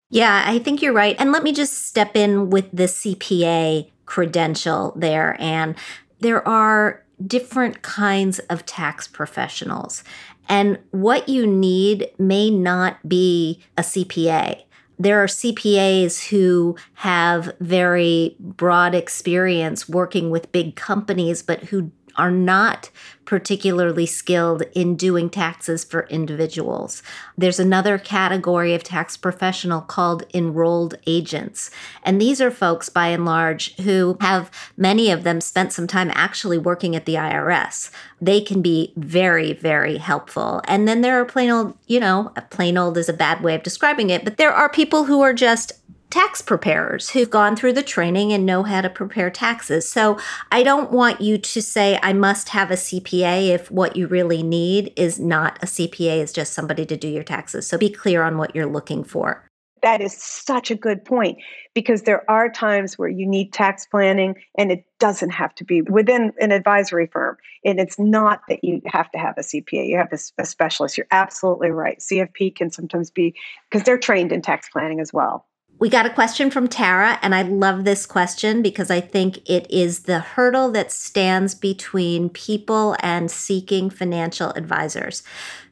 Yeah, 0.09 0.43
I 0.47 0.57
think 0.57 0.81
you're 0.81 0.93
right. 0.93 1.15
And 1.19 1.31
let 1.31 1.43
me 1.43 1.53
just 1.53 1.85
step 1.85 2.15
in 2.15 2.49
with 2.49 2.71
the 2.71 2.85
CPA 2.85 3.91
credential 4.09 4.91
there. 4.95 5.37
And 5.39 5.75
there 6.19 6.45
are 6.47 7.05
different 7.25 7.83
kinds 7.83 8.39
of 8.39 8.65
tax 8.65 9.07
professionals. 9.07 10.03
And 10.49 10.79
what 10.89 11.29
you 11.29 11.45
need 11.45 12.09
may 12.17 12.49
not 12.49 13.07
be 13.07 13.61
a 13.77 13.83
CPA. 13.83 14.63
There 14.97 15.23
are 15.23 15.27
CPAs 15.27 16.27
who 16.29 16.75
have 16.95 17.53
very 17.59 18.35
broad 18.39 18.95
experience 18.95 19.87
working 19.87 20.31
with 20.31 20.51
big 20.51 20.75
companies, 20.75 21.43
but 21.43 21.65
who 21.65 21.91
are 22.19 22.29
not 22.29 22.91
particularly 23.29 24.07
skilled 24.07 24.63
in 24.73 24.95
doing 24.95 25.29
taxes 25.29 25.83
for 25.83 26.07
individuals. 26.07 27.03
There's 27.37 27.59
another 27.59 27.99
category 27.99 28.73
of 28.73 28.83
tax 28.83 29.15
professional 29.17 29.81
called 29.81 30.25
enrolled 30.33 30.95
agents. 31.05 31.69
And 32.01 32.19
these 32.19 32.41
are 32.41 32.49
folks, 32.49 32.89
by 32.89 33.09
and 33.09 33.25
large, 33.25 33.75
who 33.75 34.17
have 34.19 34.49
many 34.75 35.11
of 35.11 35.23
them 35.23 35.41
spent 35.41 35.73
some 35.73 35.85
time 35.85 36.09
actually 36.15 36.57
working 36.57 36.95
at 36.95 37.05
the 37.05 37.13
IRS. 37.13 37.91
They 38.19 38.41
can 38.41 38.63
be 38.63 38.93
very, 38.97 39.53
very 39.53 39.97
helpful. 39.97 40.63
And 40.67 40.87
then 40.87 41.01
there 41.01 41.21
are 41.21 41.25
plain 41.25 41.51
old, 41.51 41.77
you 41.85 41.99
know, 41.99 42.33
plain 42.49 42.79
old 42.79 42.97
is 42.97 43.09
a 43.09 43.13
bad 43.13 43.43
way 43.43 43.53
of 43.53 43.61
describing 43.61 44.09
it, 44.09 44.23
but 44.23 44.37
there 44.37 44.51
are 44.51 44.69
people 44.69 45.03
who 45.03 45.21
are 45.21 45.33
just 45.33 45.73
tax 46.09 46.41
preparers 46.41 47.11
who've 47.11 47.29
gone 47.29 47.55
through 47.55 47.73
the 47.73 47.83
training 47.83 48.33
and 48.33 48.45
know 48.45 48.63
how 48.63 48.81
to 48.81 48.89
prepare 48.89 49.29
taxes. 49.29 49.87
So 49.87 50.17
I 50.51 50.63
don't 50.63 50.91
want 50.91 51.21
you 51.21 51.37
to 51.37 51.61
say, 51.61 51.99
I 52.01 52.13
must 52.13 52.49
have 52.49 52.71
a 52.71 52.75
CPA 52.75 53.49
if 53.49 53.69
what 53.69 53.95
you 53.95 54.07
really 54.07 54.41
need 54.41 54.91
is 54.95 55.19
not 55.19 55.61
a 55.61 55.67
CPA, 55.67 56.21
is 56.21 56.33
just 56.33 56.53
somebody 56.53 56.85
to 56.85 56.97
do 56.97 57.07
your 57.07 57.23
taxes. 57.23 57.67
So 57.67 57.77
be 57.77 57.89
clear 57.89 58.23
on 58.23 58.37
what 58.37 58.55
you're 58.55 58.65
looking 58.65 59.03
for. 59.03 59.45
That 59.81 60.01
is 60.01 60.13
such 60.13 60.71
a 60.71 60.75
good 60.75 61.05
point 61.05 61.37
because 61.73 62.01
there 62.01 62.29
are 62.29 62.49
times 62.49 62.97
where 62.97 63.07
you 63.07 63.25
need 63.25 63.53
tax 63.53 63.85
planning 63.85 64.35
and 64.57 64.73
it 64.73 64.83
doesn't 64.99 65.29
have 65.29 65.55
to 65.55 65.63
be 65.63 65.81
within 65.83 66.33
an 66.41 66.51
advisory 66.51 67.07
firm. 67.07 67.37
And 67.63 67.79
it's 67.79 67.97
not 67.97 68.41
that 68.49 68.61
you 68.61 68.81
have 68.87 69.09
to 69.11 69.17
have 69.17 69.37
a 69.37 69.41
CPA, 69.41 69.87
you 69.87 69.97
have 69.97 70.11
a, 70.11 70.19
a 70.41 70.45
specialist. 70.45 70.97
You're 70.97 71.07
absolutely 71.11 71.69
right. 71.69 71.99
CFP 71.99 72.55
can 72.55 72.71
sometimes 72.71 73.09
be 73.09 73.33
because 73.69 73.85
they're 73.85 73.97
trained 73.97 74.33
in 74.33 74.41
tax 74.41 74.67
planning 74.67 74.99
as 74.99 75.13
well. 75.13 75.45
We 75.79 75.87
got 75.87 76.05
a 76.05 76.09
question 76.09 76.51
from 76.51 76.67
Tara, 76.67 77.17
and 77.21 77.33
I 77.33 77.41
love 77.41 77.85
this 77.85 78.05
question 78.05 78.61
because 78.61 78.91
I 78.91 78.99
think 78.99 79.37
it 79.49 79.65
is 79.71 80.01
the 80.01 80.19
hurdle 80.19 80.71
that 80.71 80.91
stands 80.91 81.55
between 81.55 82.29
people 82.29 82.97
and 82.99 83.31
seeking 83.31 83.89
financial 83.89 84.49
advisors. 84.51 85.23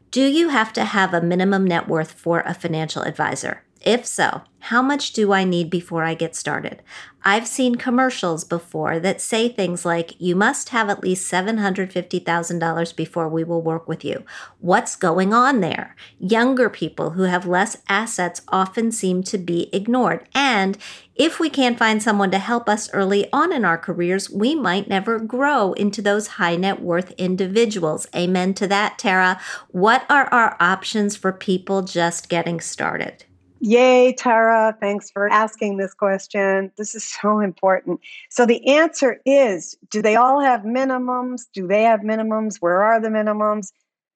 Do 0.09 0.23
you 0.23 0.47
have 0.47 0.71
to 0.73 0.85
have 0.85 1.13
a 1.13 1.19
minimum 1.19 1.65
net 1.65 1.89
worth 1.89 2.13
for 2.13 2.39
a 2.45 2.53
financial 2.53 3.01
advisor? 3.01 3.63
If 3.87 4.05
so, 4.05 4.41
how 4.59 4.81
much 4.81 5.13
do 5.13 5.31
I 5.31 5.45
need 5.45 5.69
before 5.69 6.03
I 6.03 6.13
get 6.13 6.35
started? 6.35 6.83
I've 7.23 7.47
seen 7.47 7.75
commercials 7.75 8.43
before 8.43 8.99
that 8.99 9.21
say 9.21 9.47
things 9.47 9.85
like, 9.85 10.19
you 10.19 10.35
must 10.35 10.69
have 10.69 10.89
at 10.89 11.01
least 11.01 11.31
$750,000 11.31 12.95
before 12.97 13.29
we 13.29 13.45
will 13.45 13.61
work 13.61 13.87
with 13.87 14.03
you. 14.03 14.25
What's 14.59 14.97
going 14.97 15.33
on 15.33 15.61
there? 15.61 15.95
Younger 16.19 16.69
people 16.69 17.11
who 17.11 17.21
have 17.23 17.47
less 17.47 17.77
assets 17.87 18.41
often 18.49 18.91
seem 18.91 19.23
to 19.23 19.37
be 19.37 19.69
ignored. 19.71 20.27
And 20.35 20.77
if 21.15 21.39
we 21.39 21.49
can't 21.49 21.79
find 21.79 22.03
someone 22.03 22.31
to 22.31 22.39
help 22.39 22.67
us 22.67 22.89
early 22.91 23.31
on 23.31 23.53
in 23.53 23.63
our 23.63 23.77
careers, 23.77 24.29
we 24.29 24.53
might 24.53 24.89
never 24.89 25.17
grow 25.17 25.71
into 25.71 26.01
those 26.01 26.27
high 26.27 26.57
net 26.57 26.81
worth 26.81 27.11
individuals. 27.11 28.05
Amen 28.13 28.53
to 28.55 28.67
that, 28.67 28.97
Tara. 28.97 29.39
What 29.69 30.05
are 30.09 30.25
our 30.25 30.57
options 30.59 31.15
for 31.15 31.31
people 31.31 31.83
just 31.83 32.27
getting 32.27 32.59
started? 32.59 33.23
Yay, 33.59 34.13
Tara. 34.13 34.75
Thanks 34.79 35.09
for 35.09 35.27
asking 35.29 35.77
this 35.77 35.93
question. 35.93 36.71
This 36.77 36.93
is 36.93 37.03
so 37.03 37.39
important. 37.39 37.99
So, 38.29 38.45
the 38.45 38.65
answer 38.67 39.19
is 39.25 39.77
do 39.89 40.01
they 40.01 40.15
all 40.15 40.39
have 40.39 40.61
minimums? 40.61 41.43
Do 41.53 41.67
they 41.67 41.83
have 41.83 42.01
minimums? 42.01 42.57
Where 42.59 42.83
are 42.83 43.01
the 43.01 43.09
minimums? 43.09 43.71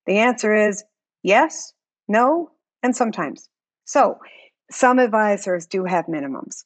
The 0.06 0.18
answer 0.18 0.56
is 0.56 0.84
yes, 1.24 1.74
no, 2.08 2.52
and 2.84 2.96
sometimes. 2.96 3.50
So, 3.86 4.18
some 4.70 5.00
advisors 5.00 5.66
do 5.66 5.86
have 5.86 6.06
minimums. 6.06 6.64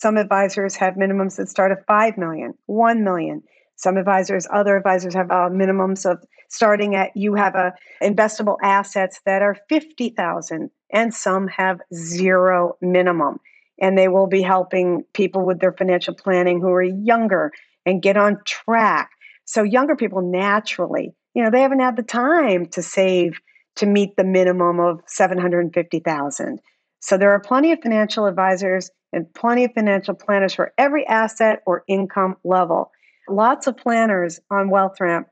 Some 0.00 0.16
advisors 0.16 0.74
have 0.76 0.94
minimums 0.94 1.36
that 1.36 1.48
start 1.48 1.70
at 1.70 1.86
5 1.86 2.18
million, 2.18 2.54
1 2.66 3.04
million. 3.04 3.42
Some 3.76 3.96
advisors, 3.96 4.46
other 4.52 4.76
advisors 4.76 5.14
have 5.14 5.30
uh, 5.30 5.48
minimums 5.50 6.08
of 6.08 6.22
starting 6.48 6.94
at 6.94 7.16
you 7.16 7.34
have 7.34 7.54
a 7.54 7.72
investable 8.02 8.56
assets 8.62 9.20
that 9.24 9.42
are 9.42 9.56
50,000 9.68 10.70
and 10.92 11.14
some 11.14 11.48
have 11.48 11.80
zero 11.94 12.76
minimum. 12.80 13.38
And 13.80 13.98
they 13.98 14.08
will 14.08 14.26
be 14.26 14.42
helping 14.42 15.04
people 15.14 15.44
with 15.44 15.60
their 15.60 15.72
financial 15.72 16.14
planning 16.14 16.60
who 16.60 16.70
are 16.70 16.82
younger 16.82 17.50
and 17.84 18.02
get 18.02 18.16
on 18.16 18.38
track. 18.44 19.10
So, 19.44 19.62
younger 19.62 19.96
people 19.96 20.20
naturally, 20.22 21.14
you 21.34 21.42
know, 21.42 21.50
they 21.50 21.62
haven't 21.62 21.80
had 21.80 21.96
the 21.96 22.02
time 22.02 22.66
to 22.66 22.82
save 22.82 23.40
to 23.76 23.86
meet 23.86 24.16
the 24.16 24.24
minimum 24.24 24.80
of 24.80 25.00
750,000. 25.06 26.60
So 27.00 27.18
there 27.18 27.30
are 27.30 27.40
plenty 27.40 27.72
of 27.72 27.80
financial 27.82 28.26
advisors 28.26 28.90
and 29.12 29.32
plenty 29.34 29.64
of 29.64 29.72
financial 29.74 30.14
planners 30.14 30.54
for 30.54 30.72
every 30.78 31.06
asset 31.06 31.62
or 31.66 31.84
income 31.88 32.36
level. 32.44 32.90
Lots 33.32 33.66
of 33.66 33.78
planners 33.78 34.40
on 34.50 34.68
WealthRamp 34.68 35.24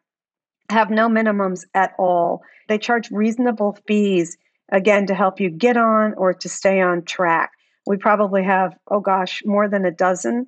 have 0.70 0.88
no 0.90 1.08
minimums 1.08 1.66
at 1.74 1.92
all. 1.98 2.42
They 2.66 2.78
charge 2.78 3.10
reasonable 3.10 3.76
fees, 3.86 4.38
again, 4.72 5.06
to 5.08 5.14
help 5.14 5.38
you 5.38 5.50
get 5.50 5.76
on 5.76 6.14
or 6.14 6.32
to 6.32 6.48
stay 6.48 6.80
on 6.80 7.04
track. 7.04 7.50
We 7.86 7.98
probably 7.98 8.42
have, 8.44 8.74
oh 8.90 9.00
gosh, 9.00 9.42
more 9.44 9.68
than 9.68 9.84
a 9.84 9.90
dozen 9.90 10.46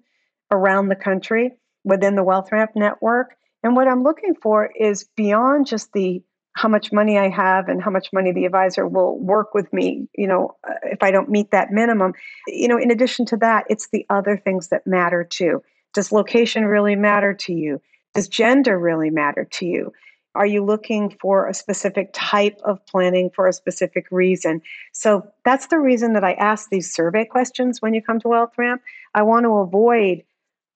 around 0.50 0.88
the 0.88 0.97
country 0.97 1.52
within 1.85 2.16
the 2.16 2.25
WealthRamp 2.25 2.68
network. 2.75 3.35
And 3.62 3.76
what 3.76 3.87
I'm 3.87 4.02
looking 4.02 4.35
for 4.35 4.71
is 4.75 5.04
beyond 5.14 5.66
just 5.66 5.92
the 5.92 6.23
how 6.54 6.71
much 6.71 6.90
money 6.90 7.18
I 7.18 7.28
have 7.28 7.68
and 7.68 7.82
how 7.82 7.90
much 7.90 8.09
money 8.14 8.32
the 8.32 8.47
advisor 8.47 8.87
will 8.87 9.18
work 9.18 9.52
with 9.52 9.71
me, 9.73 10.09
you 10.16 10.26
know, 10.26 10.56
uh, 10.68 10.75
if 10.85 11.02
I 11.02 11.11
don't 11.11 11.28
meet 11.28 11.50
that 11.50 11.71
minimum. 11.71 12.14
You 12.47 12.68
know, 12.68 12.78
in 12.78 12.90
addition 12.90 13.26
to 13.26 13.37
that, 13.38 13.64
it's 13.68 13.88
the 13.88 14.06
other 14.09 14.38
things 14.38 14.68
that 14.68 14.87
matter 14.87 15.23
too. 15.25 15.62
Does 15.92 16.12
location 16.12 16.64
really 16.64 16.96
matter 16.96 17.34
to 17.34 17.52
you? 17.52 17.80
Does 18.14 18.28
gender 18.28 18.78
really 18.78 19.11
matter 19.11 19.46
to 19.52 19.66
you? 19.66 19.92
Are 20.34 20.46
you 20.46 20.64
looking 20.64 21.14
for 21.20 21.46
a 21.46 21.54
specific 21.54 22.11
type 22.14 22.58
of 22.64 22.84
planning 22.87 23.30
for 23.34 23.46
a 23.46 23.52
specific 23.52 24.06
reason? 24.11 24.62
So 24.92 25.26
that's 25.44 25.66
the 25.66 25.78
reason 25.78 26.14
that 26.14 26.25
I 26.25 26.32
ask 26.34 26.70
these 26.70 26.92
survey 26.92 27.26
questions 27.26 27.82
when 27.82 27.92
you 27.92 28.00
come 28.00 28.18
to 28.20 28.28
WealthRamp. 28.28 28.80
I 29.14 29.22
want 29.22 29.44
to 29.44 29.58
avoid 29.58 30.25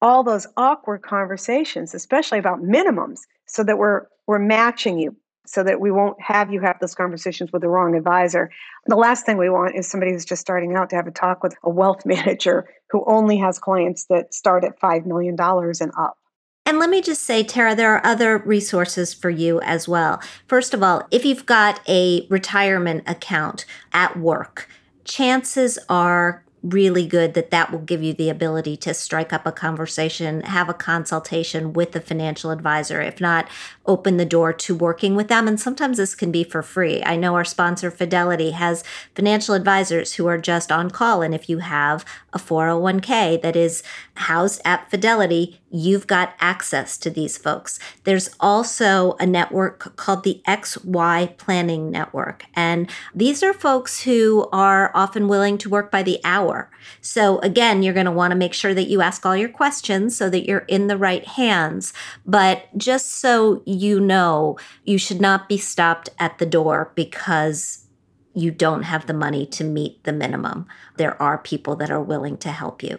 all 0.02 0.22
those 0.22 0.46
awkward 0.58 1.02
conversations, 1.02 1.94
especially 1.94 2.38
about 2.38 2.60
minimums, 2.60 3.20
so 3.46 3.64
that 3.64 3.78
we're 3.78 4.06
we're 4.26 4.38
matching 4.38 4.98
you 4.98 5.16
so 5.48 5.62
that 5.62 5.80
we 5.80 5.90
won't 5.90 6.20
have 6.20 6.52
you 6.52 6.60
have 6.60 6.78
those 6.80 6.94
conversations 6.94 7.52
with 7.52 7.62
the 7.62 7.68
wrong 7.68 7.94
advisor. 7.94 8.50
The 8.86 8.96
last 8.96 9.26
thing 9.26 9.36
we 9.36 9.50
want 9.50 9.76
is 9.76 9.88
somebody 9.88 10.12
who's 10.12 10.24
just 10.24 10.40
starting 10.40 10.74
out 10.74 10.90
to 10.90 10.96
have 10.96 11.06
a 11.06 11.10
talk 11.10 11.42
with 11.42 11.54
a 11.62 11.70
wealth 11.70 12.04
manager 12.06 12.68
who 12.90 13.04
only 13.06 13.36
has 13.38 13.58
clients 13.58 14.06
that 14.06 14.34
start 14.34 14.64
at 14.64 14.80
$5 14.80 15.06
million 15.06 15.36
and 15.38 15.92
up. 15.98 16.18
And 16.64 16.80
let 16.80 16.90
me 16.90 17.00
just 17.00 17.22
say, 17.22 17.44
Tara, 17.44 17.76
there 17.76 17.94
are 17.94 18.04
other 18.04 18.38
resources 18.38 19.14
for 19.14 19.30
you 19.30 19.60
as 19.60 19.86
well. 19.86 20.20
First 20.48 20.74
of 20.74 20.82
all, 20.82 21.06
if 21.12 21.24
you've 21.24 21.46
got 21.46 21.80
a 21.88 22.26
retirement 22.28 23.04
account 23.06 23.66
at 23.92 24.18
work, 24.18 24.68
chances 25.04 25.78
are 25.88 26.44
really 26.70 27.06
good 27.06 27.34
that 27.34 27.50
that 27.50 27.70
will 27.70 27.80
give 27.80 28.02
you 28.02 28.12
the 28.12 28.30
ability 28.30 28.76
to 28.76 28.94
strike 28.94 29.32
up 29.32 29.46
a 29.46 29.52
conversation, 29.52 30.42
have 30.42 30.68
a 30.68 30.74
consultation 30.74 31.72
with 31.72 31.92
the 31.92 32.00
financial 32.00 32.50
advisor. 32.50 33.00
If 33.00 33.20
not, 33.20 33.48
open 33.86 34.16
the 34.16 34.24
door 34.24 34.52
to 34.52 34.74
working 34.74 35.14
with 35.14 35.28
them. 35.28 35.46
And 35.46 35.60
sometimes 35.60 35.96
this 35.96 36.14
can 36.14 36.32
be 36.32 36.44
for 36.44 36.62
free. 36.62 37.02
I 37.04 37.16
know 37.16 37.34
our 37.34 37.44
sponsor, 37.44 37.90
Fidelity, 37.90 38.50
has 38.52 38.84
financial 39.14 39.54
advisors 39.54 40.14
who 40.14 40.26
are 40.26 40.38
just 40.38 40.72
on 40.72 40.90
call. 40.90 41.22
And 41.22 41.34
if 41.34 41.48
you 41.48 41.58
have 41.58 42.04
a 42.32 42.38
401k 42.38 43.40
that 43.42 43.56
is 43.56 43.82
housed 44.14 44.60
at 44.64 44.90
Fidelity, 44.90 45.60
you've 45.70 46.06
got 46.06 46.34
access 46.40 46.96
to 46.98 47.10
these 47.10 47.36
folks. 47.36 47.78
There's 48.04 48.30
also 48.38 49.16
a 49.18 49.26
network 49.26 49.96
called 49.96 50.22
the 50.22 50.40
XY 50.46 51.36
Planning 51.38 51.90
Network. 51.90 52.44
And 52.54 52.90
these 53.14 53.42
are 53.42 53.52
folks 53.52 54.02
who 54.02 54.48
are 54.52 54.90
often 54.94 55.28
willing 55.28 55.58
to 55.58 55.68
work 55.68 55.90
by 55.90 56.02
the 56.02 56.20
hour. 56.24 56.70
So, 57.00 57.38
again, 57.40 57.82
you're 57.82 57.94
going 57.94 58.06
to 58.06 58.12
want 58.12 58.30
to 58.30 58.36
make 58.36 58.54
sure 58.54 58.74
that 58.74 58.88
you 58.88 59.00
ask 59.00 59.26
all 59.26 59.36
your 59.36 59.48
questions 59.48 60.16
so 60.16 60.30
that 60.30 60.46
you're 60.46 60.60
in 60.60 60.86
the 60.86 60.96
right 60.96 61.26
hands. 61.26 61.92
But 62.24 62.66
just 62.76 63.12
so 63.12 63.62
you 63.66 63.98
know, 64.00 64.56
you 64.84 64.98
should 64.98 65.20
not 65.20 65.48
be 65.48 65.58
stopped 65.58 66.08
at 66.18 66.38
the 66.38 66.46
door 66.46 66.92
because 66.94 67.86
you 68.34 68.50
don't 68.50 68.82
have 68.82 69.06
the 69.06 69.14
money 69.14 69.46
to 69.46 69.64
meet 69.64 70.04
the 70.04 70.12
minimum. 70.12 70.66
There 70.96 71.20
are 71.20 71.38
people 71.38 71.74
that 71.76 71.90
are 71.90 72.02
willing 72.02 72.36
to 72.38 72.50
help 72.50 72.82
you. 72.82 72.98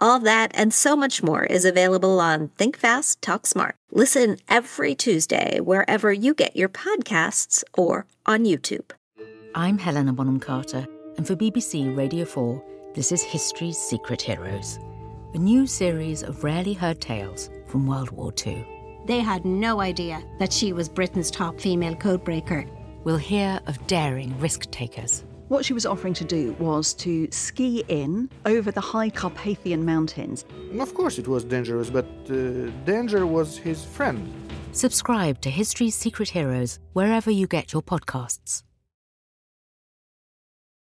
All 0.00 0.18
that 0.20 0.50
and 0.54 0.74
so 0.74 0.96
much 0.96 1.22
more 1.22 1.44
is 1.44 1.64
available 1.64 2.18
on 2.18 2.48
Think 2.58 2.76
Fast, 2.76 3.22
Talk 3.22 3.46
Smart. 3.46 3.76
Listen 3.92 4.38
every 4.48 4.94
Tuesday 4.94 5.60
wherever 5.60 6.12
you 6.12 6.34
get 6.34 6.56
your 6.56 6.68
podcasts 6.68 7.62
or 7.74 8.06
on 8.26 8.44
YouTube. 8.44 8.90
I'm 9.54 9.78
Helena 9.78 10.12
Bonham 10.12 10.40
Carter, 10.40 10.84
and 11.16 11.24
for 11.24 11.36
BBC 11.36 11.96
Radio 11.96 12.24
4, 12.24 12.62
this 12.96 13.12
is 13.12 13.22
History's 13.22 13.78
Secret 13.78 14.20
Heroes, 14.20 14.80
a 15.32 15.38
new 15.38 15.64
series 15.64 16.24
of 16.24 16.42
rarely 16.42 16.72
heard 16.72 17.00
tales 17.00 17.48
from 17.68 17.86
World 17.86 18.10
War 18.10 18.32
II. 18.44 18.66
They 19.06 19.20
had 19.20 19.44
no 19.44 19.80
idea 19.80 20.24
that 20.40 20.52
she 20.52 20.72
was 20.72 20.88
Britain's 20.88 21.30
top 21.30 21.60
female 21.60 21.94
codebreaker. 21.94 22.68
We'll 23.04 23.16
hear 23.16 23.60
of 23.66 23.86
daring 23.86 24.36
risk 24.40 24.68
takers 24.72 25.22
what 25.48 25.64
she 25.64 25.72
was 25.72 25.86
offering 25.86 26.14
to 26.14 26.24
do 26.24 26.52
was 26.58 26.94
to 26.94 27.28
ski 27.30 27.84
in 27.88 28.30
over 28.46 28.70
the 28.70 28.80
high 28.80 29.10
Carpathian 29.10 29.84
Mountains. 29.84 30.44
Of 30.78 30.94
course, 30.94 31.18
it 31.18 31.28
was 31.28 31.44
dangerous, 31.44 31.90
but 31.90 32.06
uh, 32.30 32.70
danger 32.84 33.26
was 33.26 33.56
his 33.56 33.84
friend. 33.84 34.32
Subscribe 34.72 35.40
to 35.42 35.50
History's 35.50 35.94
Secret 35.94 36.30
Heroes 36.30 36.78
wherever 36.92 37.30
you 37.30 37.46
get 37.46 37.72
your 37.72 37.82
podcasts. 37.82 38.62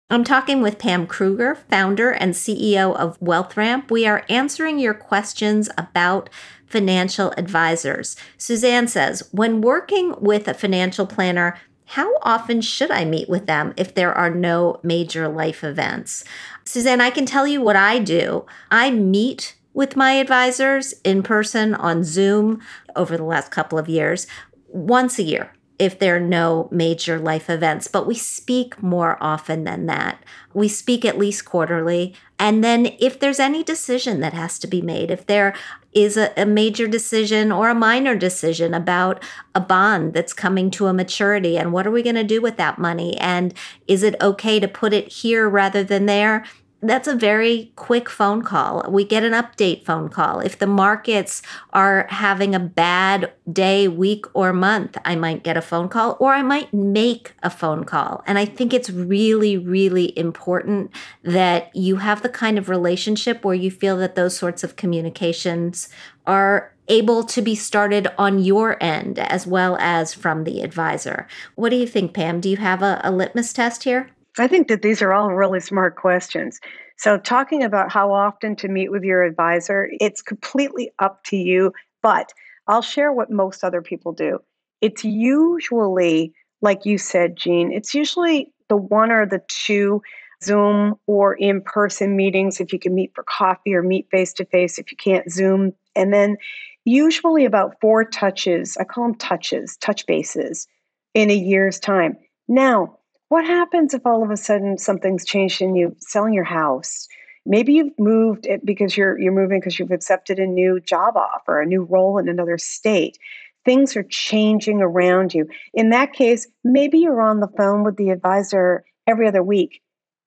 I'm 0.08 0.22
talking 0.22 0.60
with 0.60 0.78
Pam 0.78 1.08
Krueger, 1.08 1.56
founder 1.56 2.10
and 2.10 2.32
CEO 2.32 2.94
of 2.94 3.18
WealthRamp. 3.18 3.90
We 3.90 4.06
are 4.06 4.24
answering 4.28 4.78
your 4.78 4.94
questions 4.94 5.68
about 5.76 6.30
financial 6.64 7.32
advisors. 7.36 8.14
Suzanne 8.38 8.86
says, 8.86 9.28
when 9.32 9.60
working 9.60 10.14
with 10.20 10.46
a 10.46 10.54
financial 10.54 11.06
planner, 11.06 11.58
how 11.86 12.16
often 12.22 12.60
should 12.60 12.90
I 12.90 13.04
meet 13.04 13.28
with 13.28 13.46
them 13.46 13.72
if 13.76 13.94
there 13.94 14.12
are 14.12 14.30
no 14.30 14.80
major 14.82 15.28
life 15.28 15.62
events? 15.62 16.24
Suzanne, 16.64 17.00
I 17.00 17.10
can 17.10 17.26
tell 17.26 17.46
you 17.46 17.62
what 17.62 17.76
I 17.76 17.98
do. 18.00 18.44
I 18.70 18.90
meet 18.90 19.56
with 19.72 19.94
my 19.94 20.12
advisors 20.12 20.94
in 21.04 21.22
person 21.22 21.74
on 21.74 22.02
Zoom 22.02 22.60
over 22.96 23.16
the 23.16 23.24
last 23.24 23.50
couple 23.50 23.78
of 23.78 23.88
years 23.88 24.26
once 24.68 25.18
a 25.18 25.22
year 25.22 25.52
if 25.78 25.98
there 25.98 26.16
are 26.16 26.20
no 26.20 26.68
major 26.70 27.18
life 27.18 27.50
events, 27.50 27.86
but 27.86 28.06
we 28.06 28.14
speak 28.14 28.82
more 28.82 29.18
often 29.20 29.64
than 29.64 29.86
that. 29.86 30.22
We 30.54 30.68
speak 30.68 31.04
at 31.04 31.18
least 31.18 31.44
quarterly. 31.44 32.14
And 32.38 32.64
then 32.64 32.94
if 32.98 33.20
there's 33.20 33.40
any 33.40 33.62
decision 33.62 34.20
that 34.20 34.32
has 34.32 34.58
to 34.60 34.66
be 34.66 34.80
made, 34.80 35.10
if 35.10 35.26
there 35.26 35.54
is 35.96 36.18
a, 36.18 36.30
a, 36.36 36.44
major 36.44 36.86
decision 36.86 37.50
or 37.50 37.70
a 37.70 37.74
minor 37.74 38.14
decision 38.14 38.74
about 38.74 39.24
a 39.54 39.60
bond 39.60 40.12
that's 40.12 40.34
coming 40.34 40.70
to 40.72 40.86
a 40.86 40.92
maturity, 40.92 41.56
and 41.56 41.72
what 41.72 41.86
are 41.86 41.90
we 41.90 42.02
going 42.02 42.16
to 42.16 42.22
do 42.22 42.42
with 42.42 42.58
that 42.58 42.78
money? 42.78 43.16
And 43.16 43.54
is 43.88 44.02
it 44.02 44.20
okay 44.20 44.60
to 44.60 44.68
put 44.68 44.92
it 44.92 45.10
here 45.10 45.48
rather 45.48 45.82
than 45.82 46.04
there? 46.04 46.44
That's 46.82 47.08
a 47.08 47.16
very 47.16 47.72
quick 47.74 48.08
phone 48.08 48.42
call. 48.42 48.84
We 48.88 49.04
get 49.04 49.24
an 49.24 49.32
update 49.32 49.84
phone 49.84 50.08
call. 50.08 50.40
If 50.40 50.58
the 50.58 50.66
markets 50.66 51.40
are 51.72 52.06
having 52.10 52.54
a 52.54 52.60
bad 52.60 53.32
day, 53.50 53.88
week, 53.88 54.26
or 54.34 54.52
month, 54.52 54.98
I 55.04 55.16
might 55.16 55.42
get 55.42 55.56
a 55.56 55.62
phone 55.62 55.88
call 55.88 56.16
or 56.20 56.34
I 56.34 56.42
might 56.42 56.72
make 56.74 57.34
a 57.42 57.50
phone 57.50 57.84
call. 57.84 58.22
And 58.26 58.38
I 58.38 58.44
think 58.44 58.74
it's 58.74 58.90
really, 58.90 59.56
really 59.56 60.16
important 60.18 60.90
that 61.22 61.74
you 61.74 61.96
have 61.96 62.22
the 62.22 62.28
kind 62.28 62.58
of 62.58 62.68
relationship 62.68 63.44
where 63.44 63.54
you 63.54 63.70
feel 63.70 63.96
that 63.98 64.14
those 64.14 64.36
sorts 64.36 64.62
of 64.62 64.76
communications 64.76 65.88
are 66.26 66.72
able 66.88 67.24
to 67.24 67.42
be 67.42 67.54
started 67.54 68.06
on 68.18 68.38
your 68.38 68.80
end 68.82 69.18
as 69.18 69.46
well 69.46 69.76
as 69.80 70.14
from 70.14 70.44
the 70.44 70.60
advisor. 70.60 71.26
What 71.54 71.70
do 71.70 71.76
you 71.76 71.86
think, 71.86 72.12
Pam? 72.12 72.40
Do 72.40 72.48
you 72.48 72.58
have 72.58 72.82
a, 72.82 73.00
a 73.02 73.10
litmus 73.10 73.52
test 73.52 73.84
here? 73.84 74.10
I 74.38 74.48
think 74.48 74.68
that 74.68 74.82
these 74.82 75.02
are 75.02 75.12
all 75.12 75.32
really 75.32 75.60
smart 75.60 75.96
questions. 75.96 76.60
So, 76.98 77.18
talking 77.18 77.62
about 77.62 77.90
how 77.90 78.12
often 78.12 78.56
to 78.56 78.68
meet 78.68 78.90
with 78.90 79.02
your 79.02 79.22
advisor, 79.22 79.88
it's 80.00 80.22
completely 80.22 80.90
up 80.98 81.24
to 81.24 81.36
you. 81.36 81.72
But 82.02 82.32
I'll 82.68 82.82
share 82.82 83.12
what 83.12 83.30
most 83.30 83.64
other 83.64 83.82
people 83.82 84.12
do. 84.12 84.38
It's 84.80 85.04
usually, 85.04 86.32
like 86.60 86.84
you 86.84 86.98
said, 86.98 87.36
Jean, 87.36 87.72
it's 87.72 87.94
usually 87.94 88.52
the 88.68 88.76
one 88.76 89.10
or 89.10 89.26
the 89.26 89.42
two 89.48 90.02
Zoom 90.42 90.94
or 91.06 91.34
in 91.34 91.62
person 91.62 92.16
meetings 92.16 92.60
if 92.60 92.72
you 92.72 92.78
can 92.78 92.94
meet 92.94 93.12
for 93.14 93.24
coffee 93.24 93.74
or 93.74 93.82
meet 93.82 94.08
face 94.10 94.32
to 94.34 94.44
face 94.44 94.78
if 94.78 94.90
you 94.90 94.96
can't 94.96 95.30
Zoom. 95.30 95.72
And 95.94 96.12
then 96.12 96.36
usually 96.84 97.44
about 97.44 97.76
four 97.80 98.04
touches, 98.04 98.76
I 98.76 98.84
call 98.84 99.04
them 99.04 99.14
touches, 99.14 99.76
touch 99.78 100.06
bases 100.06 100.66
in 101.14 101.30
a 101.30 101.34
year's 101.34 101.80
time. 101.80 102.16
Now, 102.48 102.98
what 103.28 103.44
happens 103.44 103.94
if 103.94 104.06
all 104.06 104.22
of 104.22 104.30
a 104.30 104.36
sudden 104.36 104.78
something's 104.78 105.24
changed 105.24 105.60
and 105.60 105.76
you're 105.76 105.92
selling 105.98 106.34
your 106.34 106.44
house? 106.44 107.08
Maybe 107.44 107.74
you've 107.74 107.98
moved 107.98 108.46
it 108.46 108.64
because 108.64 108.96
you're 108.96 109.18
you're 109.18 109.32
moving 109.32 109.60
because 109.60 109.78
you've 109.78 109.92
accepted 109.92 110.38
a 110.38 110.46
new 110.46 110.80
job 110.80 111.16
offer, 111.16 111.60
a 111.60 111.66
new 111.66 111.82
role 111.82 112.18
in 112.18 112.28
another 112.28 112.58
state. 112.58 113.18
Things 113.64 113.96
are 113.96 114.04
changing 114.04 114.80
around 114.80 115.34
you. 115.34 115.48
In 115.74 115.90
that 115.90 116.12
case, 116.12 116.46
maybe 116.64 116.98
you're 116.98 117.20
on 117.20 117.40
the 117.40 117.48
phone 117.56 117.84
with 117.84 117.96
the 117.96 118.10
advisor 118.10 118.84
every 119.06 119.26
other 119.26 119.42
week 119.42 119.82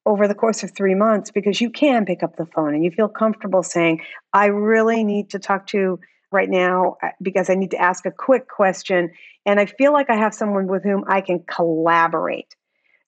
over 0.06 0.28
the 0.28 0.36
course 0.36 0.64
of 0.64 0.72
three 0.72 0.96
months 0.96 1.32
because 1.32 1.62
you 1.62 1.70
can 1.70 2.06
pick 2.06 2.24
up 2.24 2.36
the 2.36 2.46
phone 2.46 2.74
and 2.74 2.84
you 2.84 2.92
feel 2.92 3.08
comfortable 3.08 3.64
saying, 3.64 4.02
I 4.34 4.48
really 4.48 5.04
need 5.04 5.30
to 5.32 5.40
talk 5.40 5.68
to 5.68 6.00
right 6.32 6.50
now 6.50 6.98
uh, 7.04 7.10
because 7.22 7.50
I 7.50 7.56
need 7.56 7.72
to 7.72 7.82
ask 7.82 8.06
a 8.06 8.12
quick 8.12 8.48
question. 8.48 9.12
And 9.46 9.60
I 9.60 9.66
feel 9.66 9.94
like 9.94 10.10
I 10.10 10.16
have 10.16 10.34
someone 10.34 10.68
with 10.68 10.84
whom 10.84 11.04
I 11.08 11.22
can 11.22 11.44
collaborate. 11.48 12.56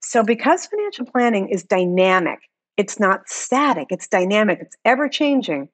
So, 0.01 0.23
because 0.23 0.65
financial 0.65 1.05
planning 1.05 1.49
is 1.49 1.63
dynamic, 1.63 2.39
it's 2.77 2.99
not 2.99 3.29
static, 3.29 3.87
it's 3.89 4.07
dynamic, 4.07 4.59
it's 4.61 4.75
ever 4.83 5.07
changing, 5.07 5.69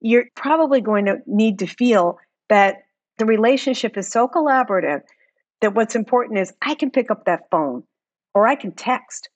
you're 0.00 0.26
probably 0.34 0.80
going 0.80 1.06
to 1.06 1.18
need 1.26 1.58
to 1.58 1.66
feel 1.66 2.18
that 2.48 2.84
the 3.18 3.26
relationship 3.26 3.96
is 3.96 4.08
so 4.08 4.28
collaborative 4.28 5.00
that 5.60 5.74
what's 5.74 5.96
important 5.96 6.38
is 6.38 6.52
I 6.62 6.74
can 6.74 6.90
pick 6.90 7.10
up 7.10 7.24
that 7.24 7.50
phone 7.50 7.82
or 8.34 8.46
I 8.46 8.54
can 8.54 8.72
text 8.72 9.30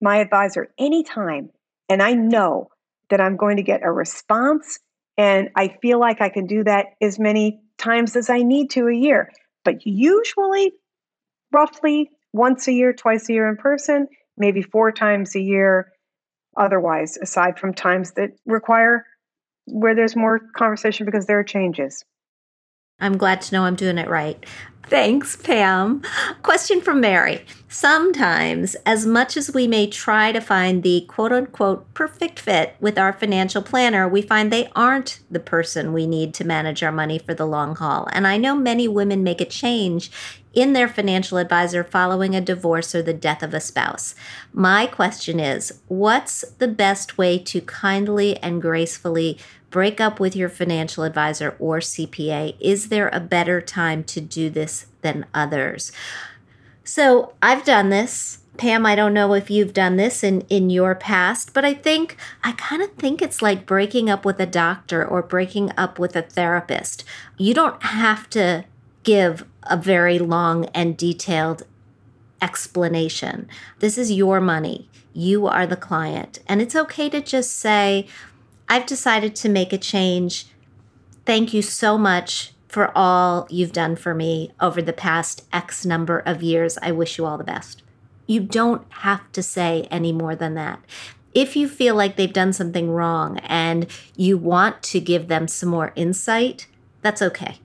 my 0.00 0.18
advisor 0.18 0.72
anytime 0.78 1.50
and 1.88 2.02
I 2.02 2.12
know 2.14 2.68
that 3.10 3.20
I'm 3.20 3.36
going 3.36 3.56
to 3.56 3.62
get 3.62 3.82
a 3.82 3.90
response 3.90 4.78
and 5.16 5.50
I 5.56 5.76
feel 5.82 5.98
like 6.00 6.20
I 6.20 6.28
can 6.28 6.46
do 6.46 6.64
that 6.64 6.86
as 7.00 7.18
many 7.18 7.60
times 7.78 8.16
as 8.16 8.30
I 8.30 8.42
need 8.42 8.70
to 8.70 8.88
a 8.88 8.94
year. 8.94 9.30
But 9.64 9.86
usually, 9.86 10.72
roughly 11.52 12.10
once 12.34 12.66
a 12.66 12.72
year, 12.72 12.92
twice 12.92 13.28
a 13.28 13.32
year 13.32 13.48
in 13.48 13.56
person, 13.56 14.08
maybe 14.36 14.60
four 14.60 14.90
times 14.90 15.36
a 15.36 15.40
year 15.40 15.92
otherwise, 16.56 17.16
aside 17.16 17.58
from 17.60 17.72
times 17.72 18.12
that 18.12 18.30
require 18.44 19.06
where 19.66 19.94
there's 19.94 20.16
more 20.16 20.40
conversation 20.56 21.06
because 21.06 21.26
there 21.26 21.38
are 21.38 21.44
changes. 21.44 22.04
I'm 22.98 23.16
glad 23.16 23.40
to 23.42 23.54
know 23.54 23.62
I'm 23.62 23.76
doing 23.76 23.98
it 23.98 24.08
right. 24.08 24.44
Thanks, 24.88 25.36
Pam. 25.36 26.02
Question 26.42 26.80
from 26.80 27.00
Mary. 27.00 27.44
Sometimes, 27.68 28.76
as 28.86 29.06
much 29.06 29.36
as 29.36 29.52
we 29.52 29.66
may 29.66 29.86
try 29.88 30.30
to 30.30 30.40
find 30.40 30.82
the 30.82 31.06
quote 31.08 31.32
unquote 31.32 31.92
perfect 31.94 32.38
fit 32.38 32.76
with 32.80 32.98
our 32.98 33.12
financial 33.12 33.62
planner, 33.62 34.06
we 34.06 34.22
find 34.22 34.52
they 34.52 34.70
aren't 34.76 35.20
the 35.30 35.40
person 35.40 35.92
we 35.92 36.06
need 36.06 36.34
to 36.34 36.44
manage 36.44 36.82
our 36.82 36.92
money 36.92 37.18
for 37.18 37.34
the 37.34 37.46
long 37.46 37.74
haul. 37.74 38.08
And 38.12 38.26
I 38.26 38.36
know 38.36 38.54
many 38.54 38.86
women 38.86 39.24
make 39.24 39.40
a 39.40 39.46
change 39.46 40.10
in 40.52 40.72
their 40.72 40.88
financial 40.88 41.38
advisor 41.38 41.82
following 41.82 42.36
a 42.36 42.40
divorce 42.40 42.94
or 42.94 43.02
the 43.02 43.12
death 43.12 43.42
of 43.42 43.54
a 43.54 43.60
spouse. 43.60 44.14
My 44.52 44.86
question 44.86 45.40
is 45.40 45.80
what's 45.88 46.42
the 46.58 46.68
best 46.68 47.18
way 47.18 47.38
to 47.40 47.60
kindly 47.60 48.36
and 48.36 48.62
gracefully 48.62 49.38
break 49.74 50.00
up 50.00 50.20
with 50.20 50.36
your 50.36 50.48
financial 50.48 51.02
advisor 51.02 51.56
or 51.58 51.80
CPA? 51.80 52.54
Is 52.60 52.90
there 52.90 53.08
a 53.08 53.18
better 53.18 53.60
time 53.60 54.04
to 54.04 54.20
do 54.20 54.48
this 54.48 54.86
than 55.02 55.26
others? 55.34 55.90
So 56.84 57.34
I've 57.42 57.64
done 57.64 57.88
this. 57.88 58.38
Pam, 58.56 58.86
I 58.86 58.94
don't 58.94 59.12
know 59.12 59.34
if 59.34 59.50
you've 59.50 59.72
done 59.72 59.96
this 59.96 60.22
in, 60.22 60.42
in 60.42 60.70
your 60.70 60.94
past, 60.94 61.52
but 61.52 61.64
I 61.64 61.74
think, 61.74 62.16
I 62.44 62.52
kind 62.52 62.82
of 62.82 62.92
think 62.92 63.20
it's 63.20 63.42
like 63.42 63.66
breaking 63.66 64.08
up 64.08 64.24
with 64.24 64.38
a 64.38 64.46
doctor 64.46 65.04
or 65.04 65.22
breaking 65.22 65.72
up 65.76 65.98
with 65.98 66.14
a 66.14 66.22
therapist. 66.22 67.02
You 67.36 67.52
don't 67.52 67.82
have 67.82 68.30
to 68.30 68.66
give 69.02 69.44
a 69.64 69.76
very 69.76 70.20
long 70.20 70.66
and 70.66 70.96
detailed 70.96 71.64
explanation. 72.40 73.48
This 73.80 73.98
is 73.98 74.12
your 74.12 74.40
money. 74.40 74.88
You 75.12 75.48
are 75.48 75.66
the 75.66 75.74
client. 75.74 76.38
And 76.46 76.62
it's 76.62 76.76
okay 76.76 77.08
to 77.08 77.20
just 77.20 77.56
say, 77.56 78.06
I've 78.68 78.86
decided 78.86 79.36
to 79.36 79.48
make 79.48 79.72
a 79.72 79.78
change. 79.78 80.46
Thank 81.26 81.52
you 81.52 81.62
so 81.62 81.98
much 81.98 82.52
for 82.68 82.90
all 82.96 83.46
you've 83.50 83.72
done 83.72 83.94
for 83.94 84.14
me 84.14 84.50
over 84.60 84.82
the 84.82 84.92
past 84.92 85.44
X 85.52 85.86
number 85.86 86.18
of 86.20 86.42
years. 86.42 86.76
I 86.82 86.90
wish 86.92 87.18
you 87.18 87.24
all 87.26 87.38
the 87.38 87.44
best. 87.44 87.82
You 88.26 88.40
don't 88.40 88.84
have 88.90 89.30
to 89.32 89.42
say 89.42 89.86
any 89.90 90.12
more 90.12 90.34
than 90.34 90.54
that. 90.54 90.80
If 91.34 91.56
you 91.56 91.68
feel 91.68 91.94
like 91.94 92.16
they've 92.16 92.32
done 92.32 92.52
something 92.52 92.90
wrong 92.90 93.38
and 93.40 93.86
you 94.16 94.38
want 94.38 94.82
to 94.84 95.00
give 95.00 95.28
them 95.28 95.48
some 95.48 95.68
more 95.68 95.92
insight, 95.94 96.66
that's 97.02 97.22
okay. 97.22 97.58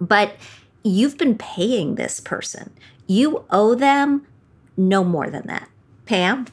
But 0.00 0.36
you've 0.82 1.16
been 1.16 1.38
paying 1.38 1.94
this 1.94 2.20
person. 2.20 2.72
You 3.06 3.44
owe 3.50 3.74
them 3.74 4.26
no 4.76 5.04
more 5.04 5.30
than 5.30 5.46
that. 5.46 5.68
Pam? 6.06 6.46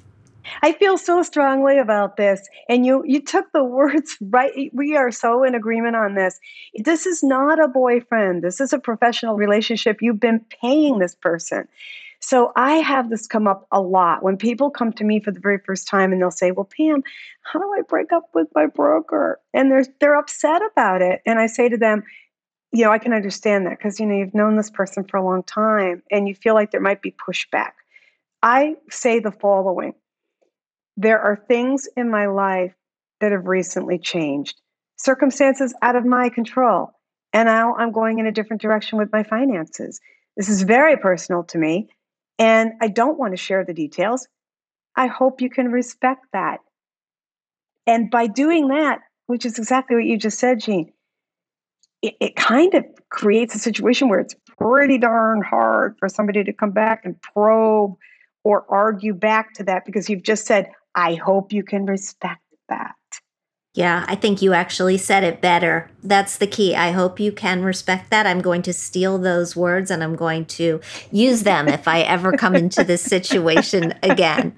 I 0.61 0.73
feel 0.73 0.97
so 0.97 1.23
strongly 1.23 1.77
about 1.77 2.17
this. 2.17 2.47
And 2.67 2.85
you 2.85 3.03
you 3.05 3.21
took 3.21 3.51
the 3.51 3.63
words 3.63 4.17
right. 4.21 4.71
We 4.73 4.95
are 4.95 5.11
so 5.11 5.43
in 5.43 5.55
agreement 5.55 5.95
on 5.95 6.15
this. 6.15 6.39
This 6.75 7.05
is 7.05 7.23
not 7.23 7.63
a 7.63 7.67
boyfriend. 7.67 8.43
This 8.43 8.59
is 8.59 8.73
a 8.73 8.79
professional 8.79 9.35
relationship. 9.35 9.97
You've 10.01 10.19
been 10.19 10.45
paying 10.61 10.99
this 10.99 11.15
person. 11.15 11.67
So 12.21 12.51
I 12.57 12.73
have 12.75 13.09
this 13.09 13.27
come 13.27 13.47
up 13.47 13.65
a 13.71 13.79
lot 13.79 14.23
when 14.23 14.35
people 14.35 14.69
come 14.69 14.91
to 14.93 15.05
me 15.05 15.21
for 15.21 15.31
the 15.31 15.39
very 15.39 15.57
first 15.57 15.87
time 15.87 16.11
and 16.11 16.21
they'll 16.21 16.31
say, 16.31 16.51
"Well, 16.51 16.69
Pam, 16.77 17.01
how 17.43 17.59
do 17.59 17.73
I 17.77 17.81
break 17.87 18.11
up 18.11 18.29
with 18.33 18.47
my 18.53 18.65
broker?" 18.65 19.39
And 19.53 19.71
they're 19.71 19.85
they're 19.99 20.17
upset 20.17 20.61
about 20.71 21.01
it. 21.01 21.21
And 21.25 21.39
I 21.39 21.47
say 21.47 21.69
to 21.69 21.77
them, 21.77 22.03
you 22.71 22.83
know, 22.83 22.91
I 22.91 22.99
can 22.99 23.13
understand 23.13 23.65
that 23.65 23.77
because 23.77 23.99
you 23.99 24.05
know 24.05 24.15
you've 24.15 24.33
known 24.33 24.57
this 24.57 24.69
person 24.69 25.05
for 25.05 25.17
a 25.17 25.23
long 25.23 25.43
time 25.43 26.03
and 26.11 26.27
you 26.27 26.35
feel 26.35 26.53
like 26.53 26.71
there 26.71 26.81
might 26.81 27.01
be 27.01 27.11
pushback. 27.11 27.71
I 28.43 28.75
say 28.89 29.19
the 29.19 29.31
following 29.31 29.93
there 30.99 31.21
are 31.21 31.37
things 31.47 31.87
in 31.95 32.11
my 32.11 32.27
life 32.27 32.73
that 33.21 33.31
have 33.31 33.47
recently 33.47 33.97
changed, 33.97 34.59
circumstances 34.97 35.73
out 35.81 35.95
of 35.95 36.05
my 36.05 36.27
control. 36.27 36.91
And 37.31 37.47
now 37.47 37.73
I'm 37.75 37.93
going 37.93 38.19
in 38.19 38.27
a 38.27 38.33
different 38.33 38.61
direction 38.61 38.97
with 38.99 39.09
my 39.13 39.23
finances. 39.23 40.01
This 40.35 40.49
is 40.49 40.63
very 40.63 40.97
personal 40.97 41.45
to 41.45 41.57
me, 41.57 41.87
and 42.37 42.73
I 42.81 42.89
don't 42.89 43.17
want 43.17 43.31
to 43.31 43.37
share 43.37 43.63
the 43.63 43.73
details. 43.73 44.27
I 44.97 45.07
hope 45.07 45.39
you 45.41 45.49
can 45.49 45.71
respect 45.71 46.25
that. 46.33 46.59
And 47.87 48.11
by 48.11 48.27
doing 48.27 48.67
that, 48.67 48.99
which 49.27 49.45
is 49.45 49.57
exactly 49.57 49.95
what 49.95 50.05
you 50.05 50.17
just 50.17 50.37
said, 50.37 50.59
Jean, 50.59 50.91
it, 52.01 52.15
it 52.19 52.35
kind 52.35 52.73
of 52.73 52.83
creates 53.09 53.55
a 53.55 53.59
situation 53.59 54.09
where 54.09 54.19
it's 54.19 54.35
pretty 54.59 54.97
darn 54.97 55.43
hard 55.43 55.95
for 55.97 56.09
somebody 56.09 56.43
to 56.43 56.53
come 56.53 56.71
back 56.71 57.05
and 57.05 57.21
probe 57.21 57.95
or 58.43 58.65
argue 58.69 59.13
back 59.13 59.53
to 59.53 59.63
that 59.63 59.85
because 59.85 60.09
you've 60.09 60.23
just 60.23 60.45
said, 60.45 60.69
I 60.99 61.15
hope 61.15 61.53
you 61.53 61.63
can 61.63 61.85
respect 61.85 62.41
that. 62.67 62.95
Yeah, 63.73 64.03
I 64.09 64.15
think 64.15 64.41
you 64.41 64.51
actually 64.51 64.97
said 64.97 65.23
it 65.23 65.39
better. 65.39 65.89
That's 66.03 66.37
the 66.37 66.47
key. 66.47 66.75
I 66.75 66.91
hope 66.91 67.21
you 67.21 67.31
can 67.31 67.63
respect 67.63 68.09
that. 68.09 68.27
I'm 68.27 68.41
going 68.41 68.63
to 68.63 68.73
steal 68.73 69.17
those 69.17 69.55
words 69.55 69.89
and 69.89 70.03
I'm 70.03 70.17
going 70.17 70.45
to 70.57 70.81
use 71.09 71.43
them 71.43 71.69
if 71.69 71.87
I 71.87 72.01
ever 72.01 72.33
come 72.33 72.53
into 72.53 72.83
this 72.83 73.01
situation 73.01 73.93
again. 74.03 74.53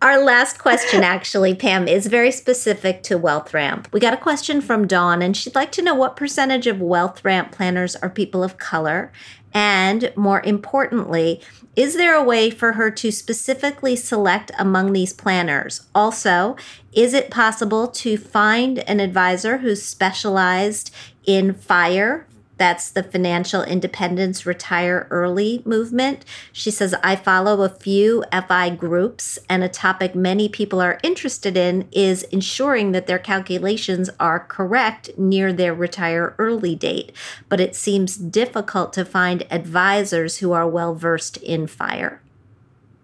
Our 0.00 0.24
last 0.24 0.58
question, 0.58 1.02
actually, 1.02 1.54
Pam, 1.54 1.86
is 1.86 2.06
very 2.06 2.30
specific 2.30 3.02
to 3.02 3.18
WealthRamp. 3.18 3.92
We 3.92 4.00
got 4.00 4.14
a 4.14 4.16
question 4.16 4.62
from 4.62 4.86
Dawn, 4.86 5.20
and 5.20 5.36
she'd 5.36 5.54
like 5.54 5.72
to 5.72 5.82
know 5.82 5.94
what 5.94 6.16
percentage 6.16 6.66
of 6.66 6.78
WealthRamp 6.78 7.52
planners 7.52 7.96
are 7.96 8.08
people 8.08 8.42
of 8.42 8.56
color 8.56 9.12
and 9.52 10.12
more 10.16 10.42
importantly, 10.42 11.40
is 11.76 11.96
there 11.96 12.14
a 12.14 12.22
way 12.22 12.50
for 12.50 12.72
her 12.72 12.90
to 12.90 13.10
specifically 13.10 13.96
select 13.96 14.50
among 14.58 14.92
these 14.92 15.12
planners? 15.12 15.86
Also, 15.94 16.56
is 16.92 17.14
it 17.14 17.30
possible 17.30 17.88
to 17.88 18.16
find 18.16 18.80
an 18.80 19.00
advisor 19.00 19.58
who's 19.58 19.82
specialized 19.82 20.92
in 21.24 21.54
fire, 21.54 22.26
that's 22.60 22.90
the 22.90 23.02
Financial 23.02 23.62
Independence 23.62 24.44
Retire 24.44 25.08
Early 25.10 25.62
movement. 25.64 26.26
She 26.52 26.70
says, 26.70 26.94
I 27.02 27.16
follow 27.16 27.62
a 27.62 27.70
few 27.70 28.22
FI 28.30 28.68
groups, 28.76 29.38
and 29.48 29.64
a 29.64 29.68
topic 29.68 30.14
many 30.14 30.46
people 30.46 30.78
are 30.78 31.00
interested 31.02 31.56
in 31.56 31.88
is 31.90 32.24
ensuring 32.24 32.92
that 32.92 33.06
their 33.06 33.18
calculations 33.18 34.10
are 34.20 34.40
correct 34.40 35.08
near 35.16 35.54
their 35.54 35.72
retire 35.72 36.34
early 36.36 36.76
date. 36.76 37.12
But 37.48 37.60
it 37.60 37.74
seems 37.74 38.18
difficult 38.18 38.92
to 38.92 39.06
find 39.06 39.50
advisors 39.50 40.36
who 40.36 40.52
are 40.52 40.68
well 40.68 40.94
versed 40.94 41.38
in 41.38 41.66
fire. 41.66 42.20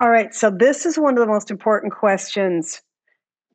All 0.02 0.10
right. 0.10 0.34
So, 0.34 0.50
this 0.50 0.84
is 0.84 0.98
one 0.98 1.14
of 1.14 1.20
the 1.20 1.32
most 1.32 1.50
important 1.50 1.94
questions 1.94 2.82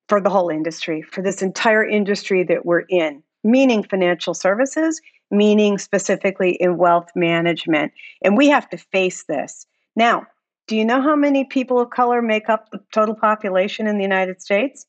for 0.10 0.20
the 0.20 0.32
whole 0.32 0.50
industry, 0.50 1.04
for 1.04 1.22
this 1.22 1.44
entire 1.44 1.88
industry 1.88 2.44
that 2.46 2.66
we're 2.66 2.86
in, 2.90 3.22
meaning 3.44 3.84
financial 3.84 4.34
services, 4.34 5.00
meaning 5.32 5.78
specifically 5.78 6.52
in 6.52 6.78
wealth 6.78 7.10
management. 7.16 7.94
And 8.22 8.38
we 8.38 8.50
have 8.50 8.70
to 8.70 8.78
face 8.78 9.24
this. 9.24 9.66
Now, 9.96 10.28
do 10.68 10.76
you 10.76 10.86
know 10.86 11.02
how 11.02 11.16
many 11.16 11.46
people 11.46 11.80
of 11.80 11.90
color 11.90 12.22
make 12.22 12.50
up 12.50 12.70
the 12.72 12.80
total 12.94 13.16
population 13.16 13.88
in 13.88 13.98
the 13.98 14.04
United 14.04 14.42
States? 14.42 14.86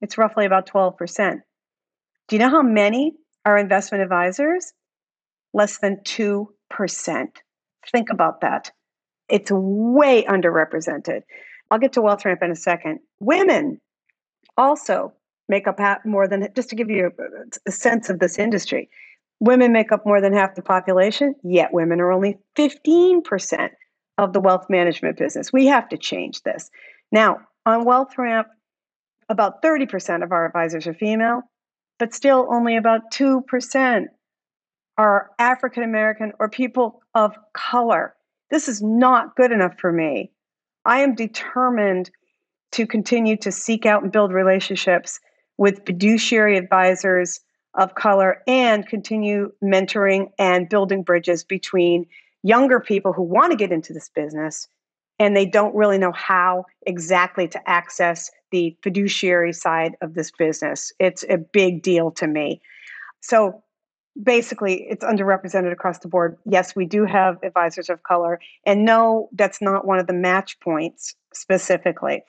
It's 0.00 0.16
roughly 0.16 0.46
about 0.46 0.68
12%. 0.68 1.40
Do 2.28 2.36
you 2.36 2.40
know 2.40 2.48
how 2.48 2.62
many 2.62 3.14
are 3.44 3.58
investment 3.58 4.02
advisors? 4.02 4.72
Less 5.52 5.78
than 5.78 5.96
2%. 6.04 6.46
Think 7.92 8.10
about 8.10 8.40
that. 8.40 8.72
It's 9.28 9.50
way 9.50 10.24
underrepresented. 10.24 11.22
I'll 11.70 11.78
get 11.78 11.92
to 11.94 12.00
WealthRamp 12.00 12.42
in 12.42 12.50
a 12.50 12.56
second. 12.56 13.00
Women 13.20 13.80
also 14.56 15.12
make 15.48 15.66
up 15.66 15.78
more 16.04 16.28
than, 16.28 16.48
just 16.54 16.70
to 16.70 16.76
give 16.76 16.90
you 16.90 17.10
a, 17.18 17.68
a 17.68 17.72
sense 17.72 18.08
of 18.10 18.20
this 18.20 18.38
industry, 18.38 18.88
women 19.40 19.72
make 19.72 19.90
up 19.90 20.06
more 20.06 20.20
than 20.20 20.32
half 20.32 20.54
the 20.54 20.62
population, 20.62 21.34
yet 21.42 21.72
women 21.72 22.00
are 22.00 22.12
only 22.12 22.38
15% 22.56 23.70
of 24.18 24.32
the 24.32 24.40
wealth 24.40 24.66
management 24.68 25.16
business. 25.16 25.52
We 25.52 25.66
have 25.66 25.88
to 25.88 25.96
change 25.96 26.42
this. 26.42 26.70
Now, 27.10 27.40
on 27.66 27.84
WealthRamp, 27.84 28.44
about 29.28 29.62
30% 29.62 30.22
of 30.22 30.32
our 30.32 30.46
advisors 30.46 30.86
are 30.86 30.94
female, 30.94 31.42
but 31.98 32.14
still 32.14 32.48
only 32.50 32.76
about 32.76 33.10
2% 33.12 34.04
are 34.98 35.30
African 35.38 35.82
American 35.82 36.32
or 36.38 36.50
people 36.50 37.00
of 37.14 37.34
color. 37.54 38.14
This 38.50 38.68
is 38.68 38.82
not 38.82 39.36
good 39.36 39.52
enough 39.52 39.78
for 39.78 39.92
me. 39.92 40.30
I 40.84 41.00
am 41.00 41.14
determined 41.14 42.10
to 42.72 42.86
continue 42.86 43.36
to 43.38 43.52
seek 43.52 43.86
out 43.86 44.02
and 44.02 44.12
build 44.12 44.32
relationships 44.32 45.20
with 45.56 45.86
fiduciary 45.86 46.56
advisors 46.56 47.40
of 47.74 47.94
color 47.94 48.42
and 48.46 48.86
continue 48.86 49.52
mentoring 49.62 50.30
and 50.38 50.68
building 50.68 51.02
bridges 51.02 51.44
between 51.44 52.06
younger 52.42 52.80
people 52.80 53.12
who 53.12 53.22
want 53.22 53.52
to 53.52 53.56
get 53.56 53.72
into 53.72 53.92
this 53.92 54.08
business 54.08 54.68
and 55.20 55.36
they 55.36 55.44
don't 55.44 55.74
really 55.74 55.98
know 55.98 56.12
how 56.12 56.64
exactly 56.86 57.46
to 57.46 57.70
access 57.70 58.30
the 58.50 58.76
fiduciary 58.82 59.52
side 59.52 59.94
of 60.00 60.14
this 60.14 60.30
business. 60.30 60.92
It's 60.98 61.24
a 61.28 61.36
big 61.36 61.82
deal 61.82 62.10
to 62.12 62.26
me. 62.26 62.62
So 63.20 63.62
basically, 64.20 64.86
it's 64.88 65.04
underrepresented 65.04 65.72
across 65.72 65.98
the 65.98 66.08
board. 66.08 66.38
Yes, 66.46 66.74
we 66.74 66.86
do 66.86 67.04
have 67.04 67.36
advisors 67.42 67.90
of 67.90 68.02
color. 68.02 68.40
And 68.64 68.86
no, 68.86 69.28
that's 69.32 69.60
not 69.60 69.86
one 69.86 69.98
of 69.98 70.06
the 70.06 70.14
match 70.14 70.58
points 70.60 71.14
specifically. 71.34 72.24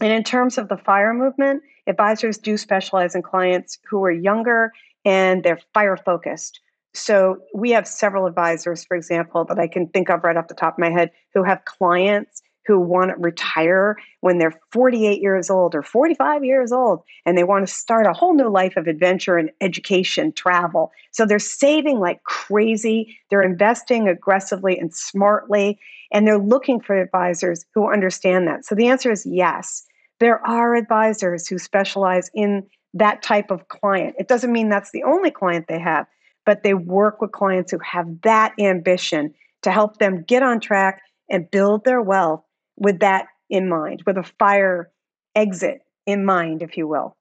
And 0.00 0.10
in 0.10 0.24
terms 0.24 0.56
of 0.56 0.68
the 0.68 0.78
fire 0.78 1.12
movement, 1.12 1.62
advisors 1.90 2.38
do 2.38 2.56
specialize 2.56 3.14
in 3.14 3.22
clients 3.22 3.78
who 3.88 4.02
are 4.04 4.12
younger 4.12 4.72
and 5.04 5.42
they're 5.42 5.60
fire 5.74 5.96
focused. 5.96 6.60
So 6.94 7.38
we 7.54 7.70
have 7.70 7.86
several 7.86 8.26
advisors, 8.26 8.84
for 8.84 8.96
example, 8.96 9.44
that 9.44 9.58
I 9.58 9.68
can 9.68 9.88
think 9.88 10.10
of 10.10 10.24
right 10.24 10.36
off 10.36 10.48
the 10.48 10.54
top 10.54 10.74
of 10.74 10.78
my 10.78 10.90
head 10.90 11.10
who 11.34 11.44
have 11.44 11.64
clients 11.64 12.42
who 12.66 12.78
want 12.78 13.10
to 13.10 13.16
retire 13.16 13.96
when 14.20 14.38
they're 14.38 14.60
48 14.72 15.20
years 15.20 15.50
old 15.50 15.74
or 15.74 15.82
45 15.82 16.44
years 16.44 16.72
old 16.72 17.02
and 17.24 17.36
they 17.36 17.44
want 17.44 17.66
to 17.66 17.72
start 17.72 18.06
a 18.06 18.12
whole 18.12 18.34
new 18.34 18.48
life 18.48 18.76
of 18.76 18.86
adventure 18.86 19.36
and 19.36 19.50
education, 19.60 20.32
travel. 20.32 20.92
So 21.10 21.26
they're 21.26 21.38
saving 21.38 21.98
like 21.98 22.22
crazy, 22.24 23.18
they're 23.30 23.42
investing 23.42 24.08
aggressively 24.08 24.78
and 24.78 24.94
smartly, 24.94 25.78
and 26.12 26.26
they're 26.26 26.38
looking 26.38 26.80
for 26.80 27.00
advisors 27.00 27.64
who 27.74 27.90
understand 27.90 28.46
that. 28.46 28.64
So 28.64 28.74
the 28.74 28.88
answer 28.88 29.10
is 29.10 29.26
yes. 29.26 29.84
There 30.20 30.46
are 30.46 30.74
advisors 30.74 31.48
who 31.48 31.58
specialize 31.58 32.30
in 32.34 32.66
that 32.94 33.22
type 33.22 33.50
of 33.50 33.68
client. 33.68 34.16
It 34.18 34.28
doesn't 34.28 34.52
mean 34.52 34.68
that's 34.68 34.90
the 34.90 35.02
only 35.02 35.30
client 35.30 35.66
they 35.68 35.80
have, 35.80 36.06
but 36.44 36.62
they 36.62 36.74
work 36.74 37.20
with 37.20 37.32
clients 37.32 37.72
who 37.72 37.78
have 37.78 38.20
that 38.22 38.52
ambition 38.60 39.34
to 39.62 39.72
help 39.72 39.98
them 39.98 40.22
get 40.22 40.42
on 40.42 40.60
track 40.60 41.02
and 41.30 41.50
build 41.50 41.84
their 41.84 42.02
wealth 42.02 42.44
with 42.76 43.00
that 43.00 43.26
in 43.48 43.68
mind, 43.68 44.02
with 44.06 44.16
a 44.16 44.22
fire 44.38 44.90
exit 45.34 45.80
in 46.06 46.24
mind, 46.24 46.62
if 46.62 46.76
you 46.76 46.86
will. 46.86 47.16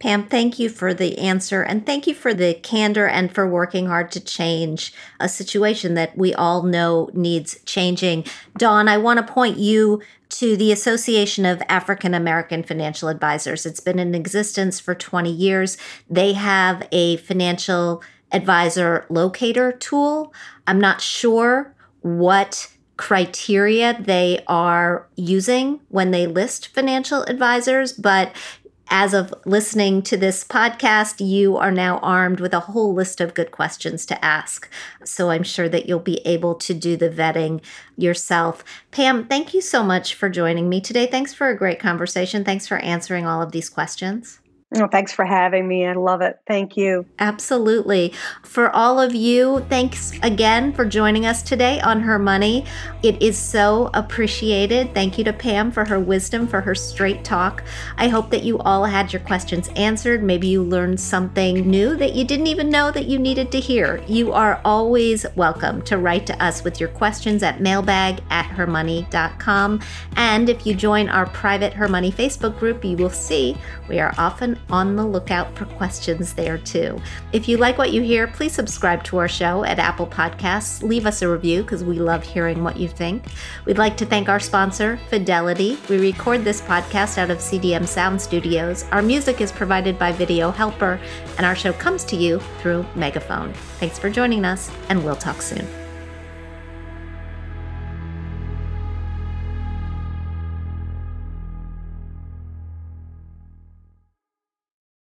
Pam, 0.00 0.28
thank 0.28 0.60
you 0.60 0.68
for 0.68 0.94
the 0.94 1.18
answer 1.18 1.60
and 1.62 1.84
thank 1.84 2.06
you 2.06 2.14
for 2.14 2.32
the 2.32 2.54
candor 2.54 3.08
and 3.08 3.34
for 3.34 3.48
working 3.48 3.86
hard 3.86 4.12
to 4.12 4.20
change 4.20 4.92
a 5.18 5.28
situation 5.28 5.94
that 5.94 6.16
we 6.16 6.32
all 6.32 6.62
know 6.62 7.10
needs 7.14 7.60
changing. 7.64 8.24
Dawn, 8.56 8.86
I 8.86 8.96
want 8.96 9.18
to 9.18 9.32
point 9.32 9.58
you 9.58 10.00
to 10.28 10.56
the 10.56 10.70
Association 10.70 11.44
of 11.44 11.60
African 11.68 12.14
American 12.14 12.62
Financial 12.62 13.08
Advisors. 13.08 13.66
It's 13.66 13.80
been 13.80 13.98
in 13.98 14.14
existence 14.14 14.78
for 14.78 14.94
20 14.94 15.32
years. 15.32 15.76
They 16.08 16.34
have 16.34 16.86
a 16.92 17.16
financial 17.16 18.00
advisor 18.30 19.04
locator 19.08 19.72
tool. 19.72 20.32
I'm 20.68 20.80
not 20.80 21.00
sure 21.00 21.74
what 22.02 22.70
criteria 22.96 24.00
they 24.00 24.44
are 24.46 25.08
using 25.16 25.80
when 25.88 26.12
they 26.12 26.28
list 26.28 26.68
financial 26.68 27.22
advisors, 27.22 27.92
but 27.92 28.32
as 28.90 29.14
of 29.14 29.34
listening 29.44 30.02
to 30.02 30.16
this 30.16 30.44
podcast, 30.44 31.26
you 31.26 31.56
are 31.56 31.70
now 31.70 31.98
armed 31.98 32.40
with 32.40 32.54
a 32.54 32.60
whole 32.60 32.94
list 32.94 33.20
of 33.20 33.34
good 33.34 33.50
questions 33.50 34.06
to 34.06 34.24
ask. 34.24 34.68
So 35.04 35.30
I'm 35.30 35.42
sure 35.42 35.68
that 35.68 35.88
you'll 35.88 36.00
be 36.00 36.18
able 36.26 36.54
to 36.56 36.74
do 36.74 36.96
the 36.96 37.10
vetting 37.10 37.60
yourself. 37.96 38.64
Pam, 38.90 39.26
thank 39.26 39.52
you 39.54 39.60
so 39.60 39.82
much 39.82 40.14
for 40.14 40.28
joining 40.28 40.68
me 40.68 40.80
today. 40.80 41.06
Thanks 41.06 41.34
for 41.34 41.48
a 41.48 41.56
great 41.56 41.78
conversation. 41.78 42.44
Thanks 42.44 42.66
for 42.66 42.78
answering 42.78 43.26
all 43.26 43.42
of 43.42 43.52
these 43.52 43.68
questions. 43.68 44.40
Oh, 44.76 44.86
thanks 44.86 45.12
for 45.12 45.24
having 45.24 45.66
me. 45.66 45.86
I 45.86 45.94
love 45.94 46.20
it. 46.20 46.40
Thank 46.46 46.76
you. 46.76 47.06
Absolutely. 47.18 48.12
For 48.42 48.68
all 48.68 49.00
of 49.00 49.14
you, 49.14 49.64
thanks 49.70 50.12
again 50.22 50.74
for 50.74 50.84
joining 50.84 51.24
us 51.24 51.42
today 51.42 51.80
on 51.80 52.00
Her 52.00 52.18
Money. 52.18 52.66
It 53.02 53.22
is 53.22 53.38
so 53.38 53.88
appreciated. 53.94 54.92
Thank 54.92 55.16
you 55.16 55.24
to 55.24 55.32
Pam 55.32 55.72
for 55.72 55.86
her 55.86 55.98
wisdom, 55.98 56.46
for 56.46 56.60
her 56.60 56.74
straight 56.74 57.24
talk. 57.24 57.64
I 57.96 58.08
hope 58.08 58.28
that 58.30 58.42
you 58.42 58.58
all 58.58 58.84
had 58.84 59.10
your 59.10 59.22
questions 59.22 59.70
answered. 59.74 60.22
Maybe 60.22 60.48
you 60.48 60.62
learned 60.62 61.00
something 61.00 61.66
new 61.66 61.96
that 61.96 62.14
you 62.14 62.26
didn't 62.26 62.48
even 62.48 62.68
know 62.68 62.90
that 62.90 63.06
you 63.06 63.18
needed 63.18 63.50
to 63.52 63.60
hear. 63.60 64.02
You 64.06 64.34
are 64.34 64.60
always 64.66 65.24
welcome 65.34 65.80
to 65.82 65.96
write 65.96 66.26
to 66.26 66.44
us 66.44 66.62
with 66.62 66.78
your 66.78 66.90
questions 66.90 67.42
at 67.42 67.62
mailbag 67.62 68.20
at 68.28 68.44
hermoney.com. 68.44 69.80
And 70.16 70.50
if 70.50 70.66
you 70.66 70.74
join 70.74 71.08
our 71.08 71.24
private 71.24 71.72
Her 71.72 71.88
Money 71.88 72.12
Facebook 72.12 72.58
group, 72.58 72.84
you 72.84 72.98
will 72.98 73.08
see 73.08 73.56
we 73.88 73.98
are 73.98 74.12
often 74.18 74.57
on 74.70 74.96
the 74.96 75.04
lookout 75.04 75.56
for 75.56 75.64
questions 75.64 76.34
there 76.34 76.58
too. 76.58 77.00
If 77.32 77.48
you 77.48 77.56
like 77.56 77.78
what 77.78 77.92
you 77.92 78.02
hear, 78.02 78.26
please 78.26 78.52
subscribe 78.52 79.02
to 79.04 79.18
our 79.18 79.28
show 79.28 79.64
at 79.64 79.78
Apple 79.78 80.06
Podcasts. 80.06 80.82
Leave 80.82 81.06
us 81.06 81.22
a 81.22 81.28
review 81.28 81.62
because 81.62 81.84
we 81.84 81.98
love 81.98 82.22
hearing 82.22 82.62
what 82.62 82.76
you 82.76 82.88
think. 82.88 83.24
We'd 83.64 83.78
like 83.78 83.96
to 83.98 84.06
thank 84.06 84.28
our 84.28 84.40
sponsor, 84.40 84.98
Fidelity. 85.08 85.78
We 85.88 85.98
record 85.98 86.44
this 86.44 86.60
podcast 86.60 87.18
out 87.18 87.30
of 87.30 87.38
CDM 87.38 87.86
Sound 87.86 88.20
Studios. 88.20 88.84
Our 88.92 89.02
music 89.02 89.40
is 89.40 89.52
provided 89.52 89.98
by 89.98 90.12
Video 90.12 90.50
Helper, 90.50 91.00
and 91.36 91.46
our 91.46 91.56
show 91.56 91.72
comes 91.72 92.04
to 92.04 92.16
you 92.16 92.40
through 92.60 92.84
Megaphone. 92.94 93.52
Thanks 93.78 93.98
for 93.98 94.10
joining 94.10 94.44
us, 94.44 94.70
and 94.88 95.04
we'll 95.04 95.16
talk 95.16 95.42
soon. 95.42 95.87